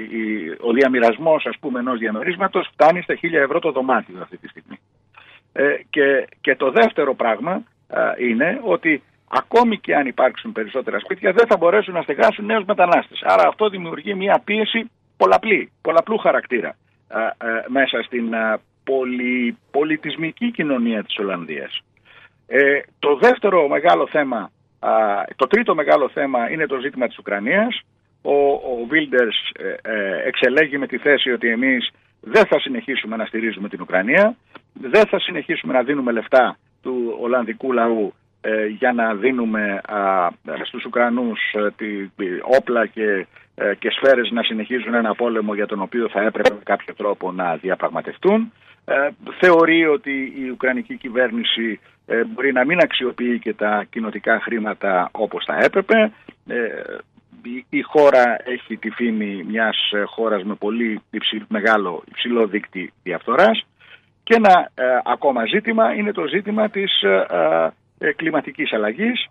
[0.60, 4.78] ο διαμοιρασμός ας πούμε ενός διαμερίσματος φτάνει στα 1000 ευρώ το δωμάτιο αυτή τη στιγμή.
[5.52, 7.62] Ε, και, και το δεύτερο πράγμα
[8.18, 13.22] είναι ότι ακόμη και αν υπάρξουν περισσότερα σπίτια δεν θα μπορέσουν να στεγάσουν νέους μετανάστες.
[13.22, 16.76] Άρα αυτό δημιουργεί μια πίεση πολλαπλή, πολλαπλού χαρακτήρα
[17.68, 18.34] μέσα στην
[18.84, 21.82] πολυ, πολιτισμική κοινωνία της Ολλανδίας.
[22.46, 24.50] Ε, το δεύτερο μεγάλο θέμα,
[25.36, 27.80] το τρίτο μεγάλο θέμα είναι το ζήτημα της Ουκρανίας.
[28.22, 31.90] Ο, ο Βίλντερς ε, ε, εξελέγει με τη θέση ότι εμείς
[32.20, 34.36] δεν θα συνεχίσουμε να στηρίζουμε την Ουκρανία,
[34.72, 38.14] δεν θα συνεχίσουμε να δίνουμε λεφτά του Ολλανδικού λαού
[38.44, 40.28] ε, για να δίνουμε α,
[40.64, 41.86] στους Ουκρανούς ε, τη,
[42.58, 46.60] όπλα και, ε, και σφαίρες να συνεχίζουν ένα πόλεμο για τον οποίο θα έπρεπε με
[46.62, 48.52] κάποιο τρόπο να διαπραγματευτούν.
[49.40, 55.58] θεωρεί ότι η Ουκρανική κυβέρνηση μπορεί να μην αξιοποιεί και τα κοινοτικά χρήματα όπως θα
[55.62, 56.12] έπρεπε.
[57.68, 63.66] Η χώρα έχει τη φήμη μιας χώρας με πολύ υψηλό, μεγάλο υψηλό δίκτυ διαφθοράς.
[64.22, 67.26] Και ένα ε, ακόμα ζήτημα είναι το ζήτημα της ε,
[67.98, 69.26] ε, κλιματικής αλλαγής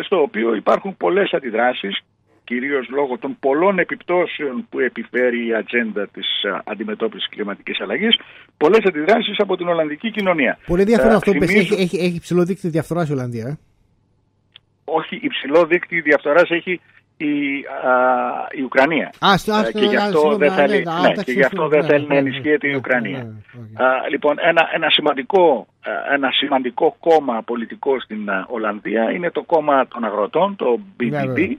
[0.00, 2.00] στο οποίο υπάρχουν πολλές αντιδράσεις
[2.46, 6.28] κυρίως λόγω των πολλών επιπτώσεων που επιφέρει η ατζέντα της
[6.64, 8.14] αντιμετώπισης κλιματικής αλλαγής,
[8.56, 10.58] πολλές αντιδράσεις από την Ολλανδική κοινωνία.
[10.66, 13.46] Πολύ ενδιαφέρον αυτό που έχει, έχει, έχει υψηλό δίκτυο διαφθοράς η Ολλανδία.
[13.46, 13.58] Ε;
[14.84, 16.80] Όχι, υψηλό δίκτυο διαφθοράς έχει
[17.16, 17.34] η,
[18.50, 19.12] η Ουκρανία.
[19.18, 19.32] Α,
[19.66, 22.74] ε, και γι' αυτό δεν θέλει, ναι, και γι αυτό δεν θέλει να ενισχύεται η
[22.74, 23.26] Ουκρανία.
[24.10, 25.66] λοιπόν, ένα, ένα, σημαντικό,
[26.12, 31.54] ένα σημαντικό κόμμα πολιτικό στην Ολλανδία είναι το κόμμα των αγροτών, το BBB,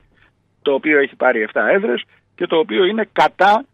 [0.67, 2.03] το οποίο έχει πάρει 7 έδρες
[2.35, 3.65] και το οποίο είναι κατά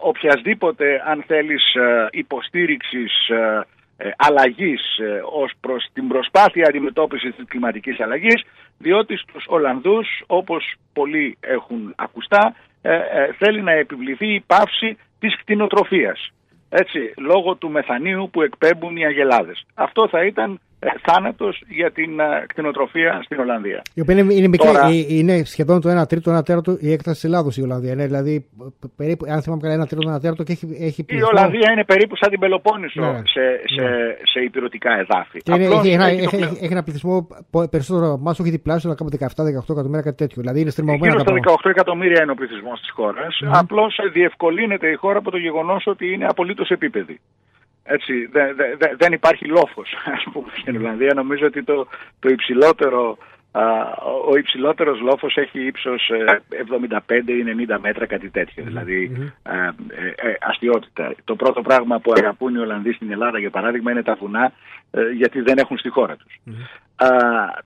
[0.00, 1.62] οποιασδήποτε, αν θέλεις,
[2.10, 3.12] υποστήριξης
[4.00, 8.42] ε, αλλαγής ε, ως προς την προσπάθεια αντιμετώπισης της κλιματικής αλλαγής
[8.78, 12.98] διότι στους Ολλανδούς όπως πολλοί έχουν ακουστά ε,
[13.38, 16.30] θέλει να επιβληθεί η πάυση της κτηνοτροφίας
[16.68, 19.66] έτσι, λόγω του μεθανίου που εκπέμπουν οι αγελάδες.
[19.74, 23.82] Αυτό θα ήταν ε, θάνατος για την ε, κτηνοτροφία στην Ολλανδία.
[23.94, 27.14] Η οποία είναι, είναι, μικρή, Τώρα, είναι σχεδόν το 1 τρίτο, 1 τέταρτο η έκταση
[27.14, 27.92] της Ελλάδος η Ολλανδία.
[27.92, 28.46] Είναι δηλαδή
[28.96, 32.16] περίπου, αν θυμάμαι καλά, 1 τρίτο, 1 τέταρτο και έχει, έχει Η Ολλανδία είναι περίπου
[32.16, 34.16] σαν την Πελοπόννησο ναι, σε, σε, ναι.
[34.32, 35.38] σε υπηρετικά εδάφη.
[35.42, 37.28] Και είναι, έχει, ένα, έχει, έχει, έχει, ένα πληθυσμό
[37.70, 39.10] περισσότερο από εμά, όχι διπλάσιο, αλλά κάπου
[39.42, 40.42] 17-18 εκατομμύρια, κάτι τέτοιο.
[40.42, 41.12] Δηλαδή είναι στριμωγμένο.
[41.12, 43.40] Γύρω στα 18 εκατομμύρια είναι ο πληθυσμός της χώρας.
[43.44, 43.50] Mm.
[43.52, 47.20] Απλώς διευκολύνεται η χώρα από το γεγονός ότι είναι απολύτως επίπεδη.
[47.90, 51.14] Έτσι, δε, δε, δεν υπάρχει λόφος ας πούμε, στην Ιρλανδία.
[51.14, 51.86] Νομίζω ότι το,
[52.18, 53.18] το υψηλότερο,
[53.52, 53.62] α,
[54.28, 56.10] ο υψηλότερος λόφος έχει ύψος
[57.08, 58.64] 75 ή 90 μέτρα, κάτι τέτοιο.
[58.64, 59.72] Δηλαδή, α, ε,
[60.16, 61.14] ε, αστείωτητα.
[61.24, 64.52] Το πρώτο πράγμα που αγαπούν οι Ολλανδοί στην Ελλάδα, για παράδειγμα, είναι τα βουνά,
[64.90, 66.34] ε, γιατί δεν έχουν στη χώρα τους.
[66.96, 67.08] Α,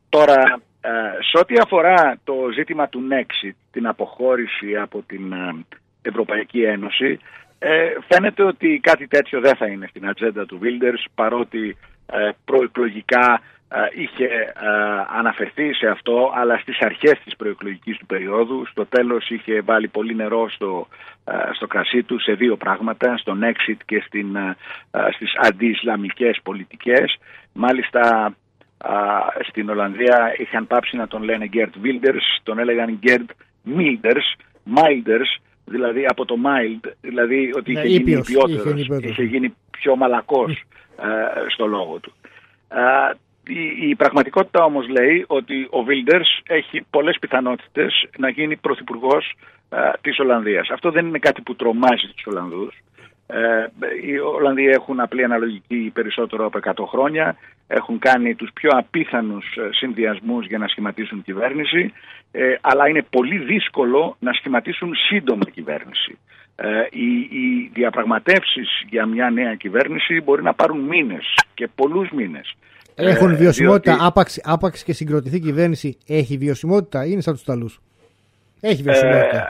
[0.08, 0.60] τώρα,
[1.30, 5.34] σε ό,τι αφορά το ζήτημα του Nexit, την αποχώρηση από την
[6.02, 7.18] Ευρωπαϊκή Ένωση,
[7.64, 13.40] ε, φαίνεται ότι κάτι τέτοιο δεν θα είναι στην ατζέντα του Wilders παρότι ε, προεκλογικά
[13.68, 14.52] ε, είχε ε,
[15.18, 20.14] αναφερθεί σε αυτό αλλά στις αρχές της προεκλογικής του περίοδου στο τέλος είχε βάλει πολύ
[20.14, 20.86] νερό στο,
[21.24, 24.36] ε, στο κρασί του σε δύο πράγματα στον exit και στην,
[25.14, 27.18] στις αντι-Ισλαμικές πολιτικές.
[27.52, 28.34] Μάλιστα
[29.48, 33.26] στην Ολλανδία είχαν πάψει να τον λένε Gerd Wilders τον έλεγαν Gerd
[33.76, 34.28] Milders
[34.74, 39.96] Milders δηλαδή από το mild, δηλαδή ότι ναι, είχε, γίνει ποιότερος, είχε, είχε γίνει πιο
[39.96, 40.52] μαλακός
[40.98, 42.12] ε, στο λόγο του.
[42.68, 43.14] Ε,
[43.46, 49.32] η, η, πραγματικότητα όμως λέει ότι ο Βίλντερς έχει πολλές πιθανότητες να γίνει πρωθυπουργός
[49.70, 50.70] ε, της Ολλανδίας.
[50.70, 52.82] Αυτό δεν είναι κάτι που τρομάζει τους Ολλανδούς.
[53.26, 53.66] Ε,
[54.06, 59.68] οι Ολλανδοί έχουν απλή αναλογική περισσότερο από 100 χρόνια, έχουν κάνει τους πιο απίθανους ε,
[59.72, 61.92] συνδυασμούς για να σχηματίσουν κυβέρνηση,
[62.32, 66.18] ε, αλλά είναι πολύ δύσκολο να σχηματίσουν σύντομα κυβέρνηση.
[66.56, 72.54] Ε, οι, οι διαπραγματεύσεις για μια νέα κυβέρνηση μπορεί να πάρουν μήνες και πολλούς μήνες.
[72.94, 74.06] Έχουν βιωσιμότητα, διότι...
[74.06, 77.80] άπαξ, άπαξ και συγκροτηθεί κυβέρνηση, έχει βιωσιμότητα ή είναι σαν τους ταλούς.
[78.60, 79.48] Έχει βιωσιμότητα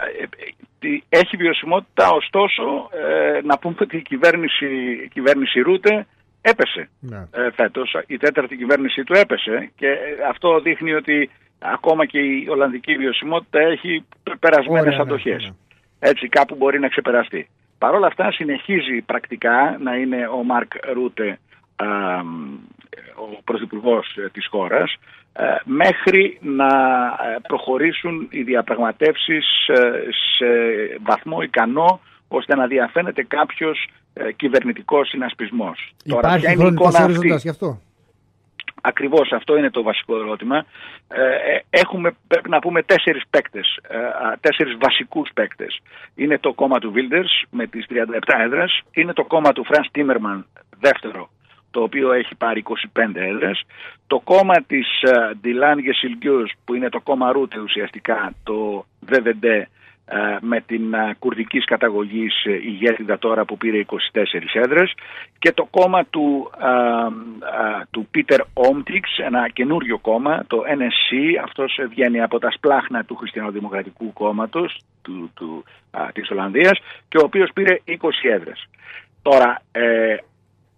[1.09, 4.67] έχει βιωσιμότητα, ωστόσο ε, να πούμε ότι η κυβέρνηση,
[5.05, 6.07] η κυβέρνηση Ρούτε
[6.41, 7.17] έπεσε ναι.
[7.31, 7.97] ε, φέτος.
[8.07, 9.89] Η τέταρτη κυβέρνηση του έπεσε και
[10.29, 14.05] αυτό δείχνει ότι ακόμα και η Ολλανδική βιωσιμότητα έχει
[14.41, 15.43] περασμένες Ωραία, αντοχές.
[15.43, 16.09] Ναι, ναι.
[16.11, 17.49] Έτσι κάπου μπορεί να ξεπεραστεί.
[17.79, 21.39] Παρ' όλα αυτά συνεχίζει πρακτικά να είναι ο Μαρκ Ρούτε
[23.23, 24.95] ο πρωθυπουργός ε, της χώρας
[25.33, 29.47] ε, μέχρι να ε, προχωρήσουν οι διαπραγματεύσεις
[30.37, 30.47] σε
[31.03, 33.89] βαθμό ικανό ώστε να διαφαίνεται κάποιος
[34.37, 35.95] κυβερνητικός συνασπισμός.
[36.05, 37.81] Υπάρχει Τώρα, χρόνος αυτή; γι' αυτό.
[38.83, 40.65] Ακριβώς αυτό είναι το βασικό ερώτημα.
[41.71, 43.79] έχουμε, πρέπει να πούμε, τέσσερις παίκτες,
[44.41, 45.81] τέσσερις βασικούς παίκτες.
[46.15, 50.47] Είναι το κόμμα του Βίλντερς με τις 37 έδρες, είναι το κόμμα του Φρανς Τίμερμανς,
[50.81, 51.29] δεύτερο
[51.73, 52.63] το οποίο έχει πάρει
[52.93, 53.63] 25 έδρες.
[54.07, 54.87] Το κόμμα της
[55.41, 59.45] Ντιλάν uh, Γεσιλγκιούς που είναι το κόμμα Ρούτε ουσιαστικά, το ΔΒΔ
[60.13, 63.97] uh, με την uh, κουρδικής καταγωγής uh, ηγέτιδα τώρα που πήρε 24
[64.53, 64.95] έδρες
[65.39, 66.51] και το κόμμα του,
[67.91, 74.13] του Πίτερ Όμτιξ, ένα καινούριο κόμμα, το NSC, αυτός βγαίνει από τα σπλάχνα του Χριστιανοδημοκρατικού
[74.13, 75.65] κόμματος του, του,
[76.13, 77.93] της Ολλανδίας και ο οποίος πήρε 20
[78.23, 78.69] έδρες.
[79.23, 80.17] Τώρα, ε,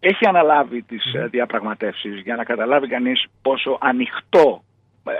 [0.05, 1.29] έχει αναλάβει τις mm.
[1.31, 4.63] διαπραγματεύσεις για να καταλάβει κανείς πόσο ανοιχτό
[5.07, 5.13] ε,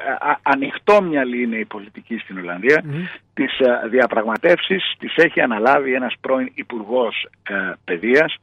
[0.43, 2.83] ανοιχτόμυαλη είναι η πολιτική στην Ολλανδία.
[2.85, 2.89] Mm.
[3.35, 8.37] Τις ε, διαπραγματεύσεις τις έχει αναλάβει ένας πρώην υπουργός ε, παιδείας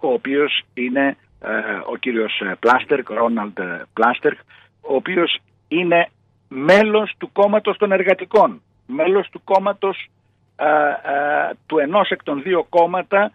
[0.00, 1.16] ο οποίος είναι
[1.86, 3.60] ο κύριος Πλάστερκ, Ρόναλντ
[3.92, 4.38] Πλάστερκ
[4.80, 5.38] ο οποίος
[5.68, 6.08] είναι
[6.48, 10.08] μέλος του κόμματος των εργατικών μέλος του κόμματος
[11.66, 13.30] του ενός εκ των δύο κόμματα ε,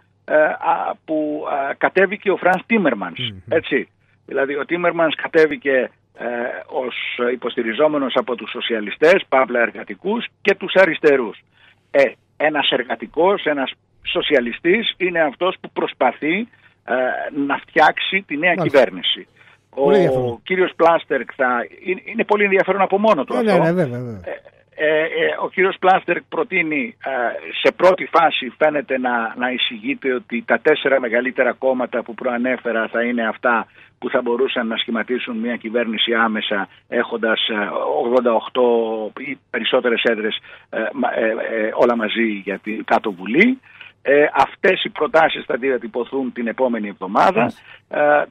[1.05, 1.43] που
[1.77, 3.19] κατέβηκε ο Φρανς Τίμερμανς.
[3.49, 3.89] Έτσι.
[4.25, 6.25] Δηλαδή ο Τίμερμανς κατέβηκε ε,
[6.65, 6.95] ως
[7.32, 11.43] υποστηριζόμενος από τους σοσιαλιστές, παύλα εργατικούς και τους αριστερούς.
[11.91, 12.03] Ε,
[12.38, 13.71] ένας εργατικός, ένας
[14.03, 16.38] σοσιαλιστής είναι αυτός που προσπαθεί
[16.86, 16.95] ε,
[17.45, 19.27] να φτιάξει τη νέα κυβέρνηση.
[19.69, 21.65] Ο κύριος Πλάστερκ θα...
[22.05, 23.73] Είναι, πολύ ενδιαφέρον από μόνο του ναι, αυτό.
[23.73, 24.13] Ναι, ναι,
[24.76, 25.07] ε, ε,
[25.43, 27.11] ο κύριος Πλάστερ προτείνει ε,
[27.61, 33.03] σε πρώτη φάση φαίνεται να, να εισηγείται ότι τα τέσσερα μεγαλύτερα κόμματα που προανέφερα θα
[33.03, 33.67] είναι αυτά
[33.99, 37.49] που θα μπορούσαν να σχηματίσουν μια κυβέρνηση άμεσα έχοντας
[39.15, 40.39] 88 ή περισσότερες έδρες
[41.74, 43.59] όλα μαζί για την κάτω βουλή.
[44.01, 47.51] Ε, αυτές οι προτάσεις θα διατυπωθούν την επόμενη εβδομάδα.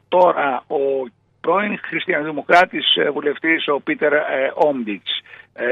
[0.09, 1.09] τώρα ο
[1.41, 4.13] πρώην χριστιανοδημοκράτης βουλευτής ο Πίτερ
[4.55, 5.23] Όμπιτς ε,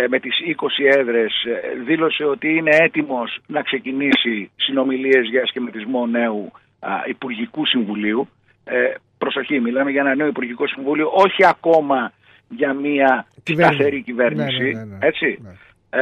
[0.09, 6.53] με τις 20 έδρες ε, δήλωσε ότι είναι έτοιμος να ξεκινήσει συνομιλίες για σχηματισμό νέου
[7.07, 8.28] Υπουργικού Συμβουλίου.
[8.64, 12.12] Ε, προσοχή, μιλάμε για ένα νέο Υπουργικό Συμβούλιο, όχι ακόμα
[12.49, 14.62] για μια σταθερή κυβέρνηση.
[14.62, 15.39] Ναι, ναι, ναι, έτσι.
[15.91, 16.01] Ε,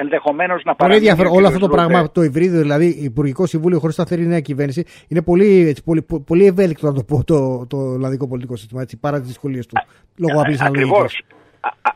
[0.00, 1.00] ενδεχομένως να παραμείνει.
[1.00, 1.32] Πολύ ενδιαφέρον.
[1.38, 5.68] Όλο αυτό το πράγμα, το υβρίδιο, δηλαδή Υπουργικό Συμβούλιο χωρίς σταθερή νέα κυβέρνηση, είναι πολύ,
[5.68, 9.26] έτσι, πολύ, πολύ ευέλικτο να το πω το, το Ολλανδικό πολιτικό σύστημα, έτσι, παρά τις
[9.26, 9.74] δυσκολίες του.
[10.16, 11.22] Λόγω απλής Ακριβώς.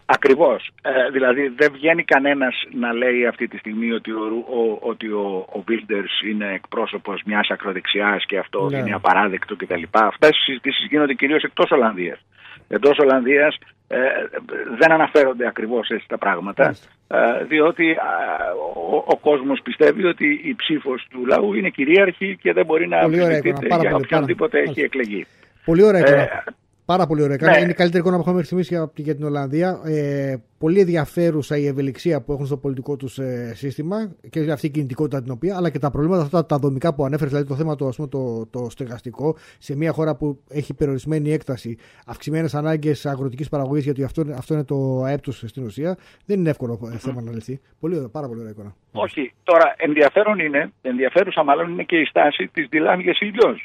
[0.05, 0.71] Ακριβώς.
[0.83, 5.47] Ε, δηλαδή δεν βγαίνει κανένας να λέει αυτή τη στιγμή ότι ο, ο, ότι ο,
[5.57, 8.79] ο Wilders είναι εκπρόσωπος μιας ακροδεξιάς και αυτό ναι.
[8.79, 9.83] είναι απαράδεκτο κτλ.
[9.91, 12.19] Αυτές οι συζητήσεις γίνονται κυρίως εκτός Ολλανδίας.
[12.69, 13.59] Εντός Ολλανδίας
[13.89, 13.99] ε,
[14.79, 16.75] δεν αναφέρονται ακριβώς έτσι τα πράγματα
[17.09, 17.97] ε, διότι
[18.91, 22.99] ο, ο κόσμος πιστεύει ότι η ψήφος του λαού είναι κυρίαρχη και δεν μπορεί να
[22.99, 25.27] αμφισβητείται για οποιονδήποτε έχει εκλεγεί.
[25.65, 26.45] Πολύ ωραία ε,
[26.93, 27.37] Πάρα πολύ ωραία.
[27.41, 27.61] Ναι.
[27.61, 29.81] Είναι η καλύτερη εικόνα που έχουμε μέχρι στιγμή για την Ολλανδία.
[29.85, 34.71] Ε, πολύ ενδιαφέρουσα η ευελιξία που έχουν στο πολιτικό τους ε, σύστημα και αυτή η
[34.71, 37.77] κινητικότητα την οποία, αλλά και τα προβλήματα αυτά τα δομικά που ανέφερες, δηλαδή το θέμα
[37.77, 43.49] το, πούμε, το, το στεγαστικό, σε μια χώρα που έχει περιορισμένη έκταση, αυξημένες ανάγκες αγροτικής
[43.49, 46.97] παραγωγής, γιατί αυτό, αυτό είναι το ΑΕΠ τους στην ουσία, δεν είναι εύκολο mm-hmm.
[46.97, 47.61] θέμα να λυθεί.
[47.81, 48.75] Πολύ, πάρα πολύ ωραία εικόνα.
[48.93, 49.33] Όχι.
[49.43, 53.57] Τώρα, ενδιαφέρον είναι, ενδιαφέρουσα μάλλον είναι και η στάση της Δηλάμ Γεσιλιό,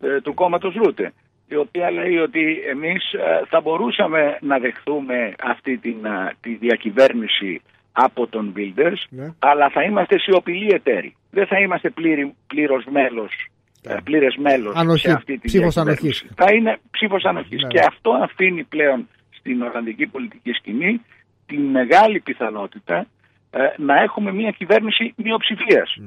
[0.00, 1.12] ε, του κόμματος Ρούτε
[1.48, 7.62] η οποία λέει ότι εμείς ε, θα μπορούσαμε να δεχθούμε αυτή την, ε, τη διακυβέρνηση
[7.92, 9.34] από τον Builders, ναι.
[9.38, 11.16] αλλά θα είμαστε σιωπηλοί εταίροι.
[11.30, 13.94] Δεν θα είμαστε πλήρη, πλήρως μέλος, yeah.
[13.94, 14.02] Ναι.
[14.02, 15.06] πλήρες μέλος Ανοχή.
[15.06, 16.26] σε αυτή τη ψήφος ανοχής.
[16.34, 17.62] Θα είναι ψήφος ανοχής.
[17.62, 17.68] Ναι.
[17.68, 21.00] Και αυτό αφήνει πλέον στην Ολλανδική πολιτική σκηνή
[21.46, 23.06] τη μεγάλη πιθανότητα
[23.50, 25.98] ε, να έχουμε μια κυβέρνηση μειοψηφίας,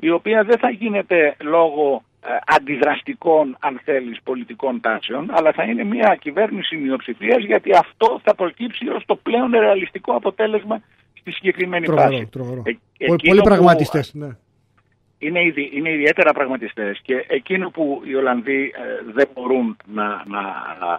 [0.00, 2.13] η οποία δεν θα γίνεται λόγω ε,
[2.46, 8.88] αντιδραστικών, αν θέλεις, πολιτικών τάσεων, αλλά θα είναι μια κυβέρνηση μειοψηφίας γιατί αυτό θα προκύψει
[8.88, 10.82] ως το πλέον ρεαλιστικό αποτέλεσμα
[11.20, 12.26] στη συγκεκριμένη τροβερό, φάση.
[12.26, 12.62] Τροβερό.
[12.98, 14.28] Ε, Πολύ πραγματιστές, ναι.
[15.18, 15.40] Είναι,
[15.72, 20.42] είναι ιδιαίτερα πραγματιστές και εκείνο που οι Ολλανδοί ε, δεν μπορούν να, να,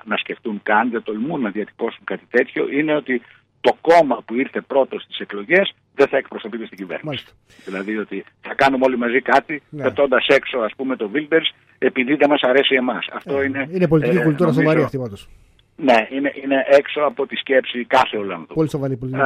[0.06, 3.22] να σκεφτούν καν, δεν τολμούν να διατυπώσουν κάτι τέτοιο, είναι ότι
[3.62, 7.06] το κόμμα που ήρθε πρώτος στις εκλογές δεν θα εκπροσωπείται στην κυβέρνηση.
[7.06, 7.32] Μάλιστα.
[7.66, 9.84] Δηλαδή ότι θα κάνουμε όλοι μαζί κάτι, ναι.
[9.84, 13.08] πετώντας έξω ας πούμε το Wilders, επειδή δεν μας αρέσει εμάς.
[13.14, 15.30] Αυτό ε, είναι, είναι πολιτική ε, κουλτούρα νομίζω, σοβαρή αυτή πάντως.
[15.76, 18.54] Ναι, είναι, είναι έξω από τη σκέψη κάθε Ολλανδού.
[18.54, 19.24] Πολύ σοβαρή πολιτική.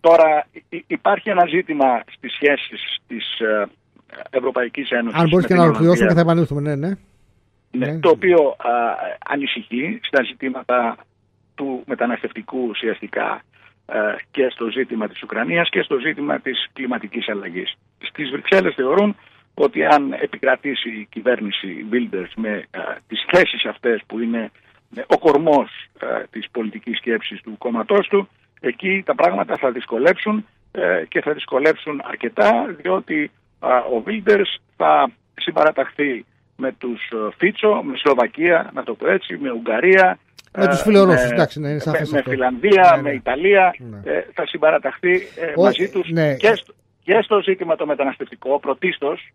[0.00, 0.46] τώρα
[0.86, 3.66] υπάρχει ένα ζήτημα στις σχέσεις της ε,
[4.30, 5.20] Ευρωπαϊκής Ένωσης.
[5.20, 6.94] Αν μπορείς και να ολοκληρώσουμε και θα επανέλθουμε, ναι, ναι.
[7.72, 7.98] Ναι, ναι.
[7.98, 8.72] Το οποίο α,
[9.28, 10.96] ανησυχεί στα ζητήματα
[11.54, 13.49] του μεταναστευτικού ουσιαστικά ε,
[14.30, 17.74] και στο ζήτημα της Ουκρανίας και στο ζήτημα της κλιματικής αλλαγής.
[17.98, 19.16] Στις Βρυξέλλες θεωρούν
[19.54, 22.78] ότι αν επικρατήσει η κυβέρνηση Wilders με ε,
[23.08, 24.50] τις θέσεις αυτές που είναι
[24.94, 25.70] ε, ο κορμός
[26.30, 28.28] της πολιτικής σκέψης του κόμματός του,
[28.60, 30.46] εκεί τα πράγματα θα δυσκολέψουν
[31.08, 33.30] και θα δυσκολέψουν αρκετά διότι
[33.94, 36.24] ο Wilders θα συμπαραταχθεί
[36.56, 40.18] με τους Φίτσο, με Σλοβακία, να το πω έτσι, με Ουγγαρία,
[40.58, 43.14] με τους φιλορώσου, εντάξει, ναι, είναι Με, με Φιλανδία, ναι, με ναι.
[43.14, 44.12] Ιταλία, ναι.
[44.12, 46.34] ε, θα συμπαραταχθεί ε, μαζί τους ναι.
[46.34, 49.32] και, στο, και στο ζήτημα το μεταναστευτικό, πρωτίστως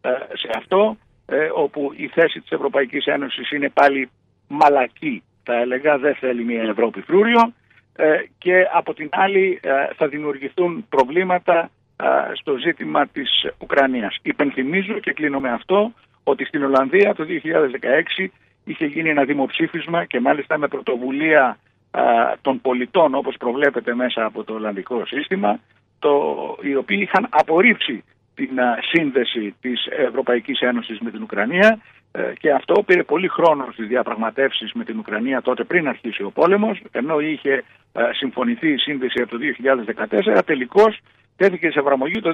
[0.00, 0.96] ε, σε αυτό,
[1.26, 4.10] ε, όπου η θέση της Ευρωπαϊκής Ένωσης είναι πάλι
[4.48, 7.52] μαλακή, θα έλεγα, δεν θέλει μια Ευρώπη φρούριο.
[8.38, 9.60] Και από την άλλη
[9.96, 11.70] θα δημιουργηθούν προβλήματα
[12.32, 14.18] στο ζήτημα της Ουκρανίας.
[14.22, 15.92] Υπενθυμίζω και κλείνω με αυτό
[16.22, 17.24] ότι στην Ολλανδία το
[18.20, 18.28] 2016
[18.64, 21.58] είχε γίνει ένα δημοψήφισμα και μάλιστα με πρωτοβουλία
[21.90, 22.02] α,
[22.40, 25.60] των πολιτών όπως προβλέπεται μέσα από το Ολλανδικό σύστημα
[25.98, 26.10] το,
[26.62, 28.04] οι οποίοι είχαν απορρίψει
[28.34, 31.78] την α, σύνδεση της Ευρωπαϊκής Ένωσης με την Ουκρανία
[32.12, 36.30] ε, και αυτό πήρε πολύ χρόνο στις διαπραγματεύσεις με την Ουκρανία τότε πριν αρχίσει ο
[36.30, 37.64] πόλεμος ενώ είχε
[38.12, 39.38] συμφωνηθεί η σύνδεση από το
[40.36, 40.98] 2014 τελικώς
[41.36, 42.32] τέθηκε σε εφαρμογή το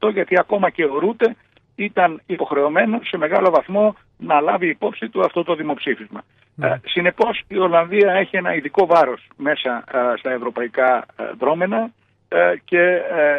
[0.00, 1.36] 2018 γιατί ακόμα και ο Ρούτε
[1.74, 6.22] ήταν υποχρεωμένο σε μεγάλο βαθμό να λάβει υπόψη του αυτό το δημοψήφισμα.
[6.54, 6.66] Ναι.
[6.66, 11.90] Ε, συνεπώς η Ολλανδία έχει ένα ειδικό βάρος μέσα ε, στα ευρωπαϊκά ε, δρόμενα
[12.28, 13.36] ε, και ε,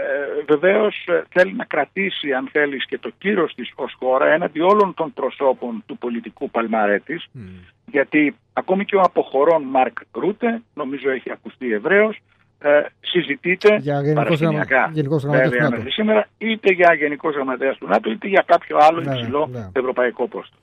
[0.48, 5.14] βεβαίως θέλει να κρατήσει αν θέλεις και το κύρος της ως χώρα έναντι όλων των
[5.14, 7.30] προσώπων του πολιτικού παλμαρέ της
[7.86, 12.18] γιατί ακόμη και ο αποχωρών Μαρκ Ρούτε νομίζω έχει ακουστεί ευρέως
[12.66, 14.91] ε, συζητείται για παρασκηνιακά
[15.28, 19.49] βέβαια μέχρι σήμερα είτε για γενικός γραμματέας του ΝΑΤΟ είτε για κάποιο άλλο ναι, υψηλό
[19.51, 19.70] ναι.
[19.74, 20.55] ευρωπαϊκό πόστο.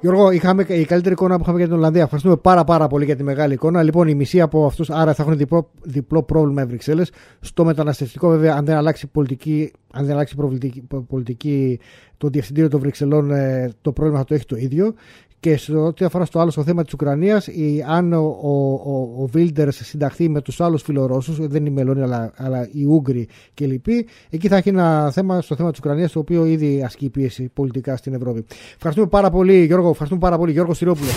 [0.00, 2.02] Γιώργο, είχαμε η καλύτερη εικόνα που είχαμε για την Ολλανδία.
[2.02, 3.82] Ευχαριστούμε πάρα, πάρα πολύ για τη μεγάλη εικόνα.
[3.82, 7.12] Λοιπόν, η μισή από αυτούς άρα θα έχουν διπλό, διπλό πρόβλημα οι Βρυξέλλες.
[7.40, 11.80] Στο μεταναστευτικό, βέβαια, αν δεν αλλάξει πολιτική, αν δεν αλλάξει πολιτική, πολιτική
[12.18, 14.94] το διευθυντήριο των Βρυξελών, ε, το πρόβλημα θα το έχει το ίδιο.
[15.40, 17.48] Και σε ό,τι αφορά στο άλλο στο θέμα της Ουκρανίας,
[17.88, 22.32] αν ο, ο, ο, Βίλντερ συνταχθεί με τους άλλους φιλορώσους, δεν είναι οι Μελώνοι αλλά,
[22.36, 26.18] αλλά οι Ούγγροι και λοιποί, εκεί θα έχει ένα θέμα στο θέμα της Ουκρανίας, το
[26.18, 28.44] οποίο ήδη ασκεί πίεση πολιτικά στην Ευρώπη.
[28.74, 29.88] Ευχαριστούμε πάρα πολύ, Γιώργο.
[29.88, 31.10] Ευχαριστούμε πάρα πολύ, Γιώργος Στυρόπουλο.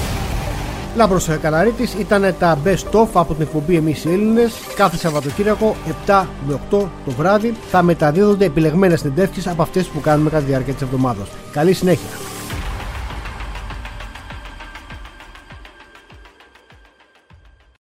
[0.95, 6.26] Λάμπρος Καλαρίτης ήταν τα best of από την εκπομπή Εμείς οι Έλληνες κάθε Σαββατοκύριακο 7
[6.47, 6.59] με 8
[7.05, 11.28] το βράδυ θα μεταδίδονται επιλεγμένες συνεντεύξεις από αυτές που κάνουμε κατά τη διάρκεια της εβδομάδας.
[11.51, 12.38] Καλή συνέχεια!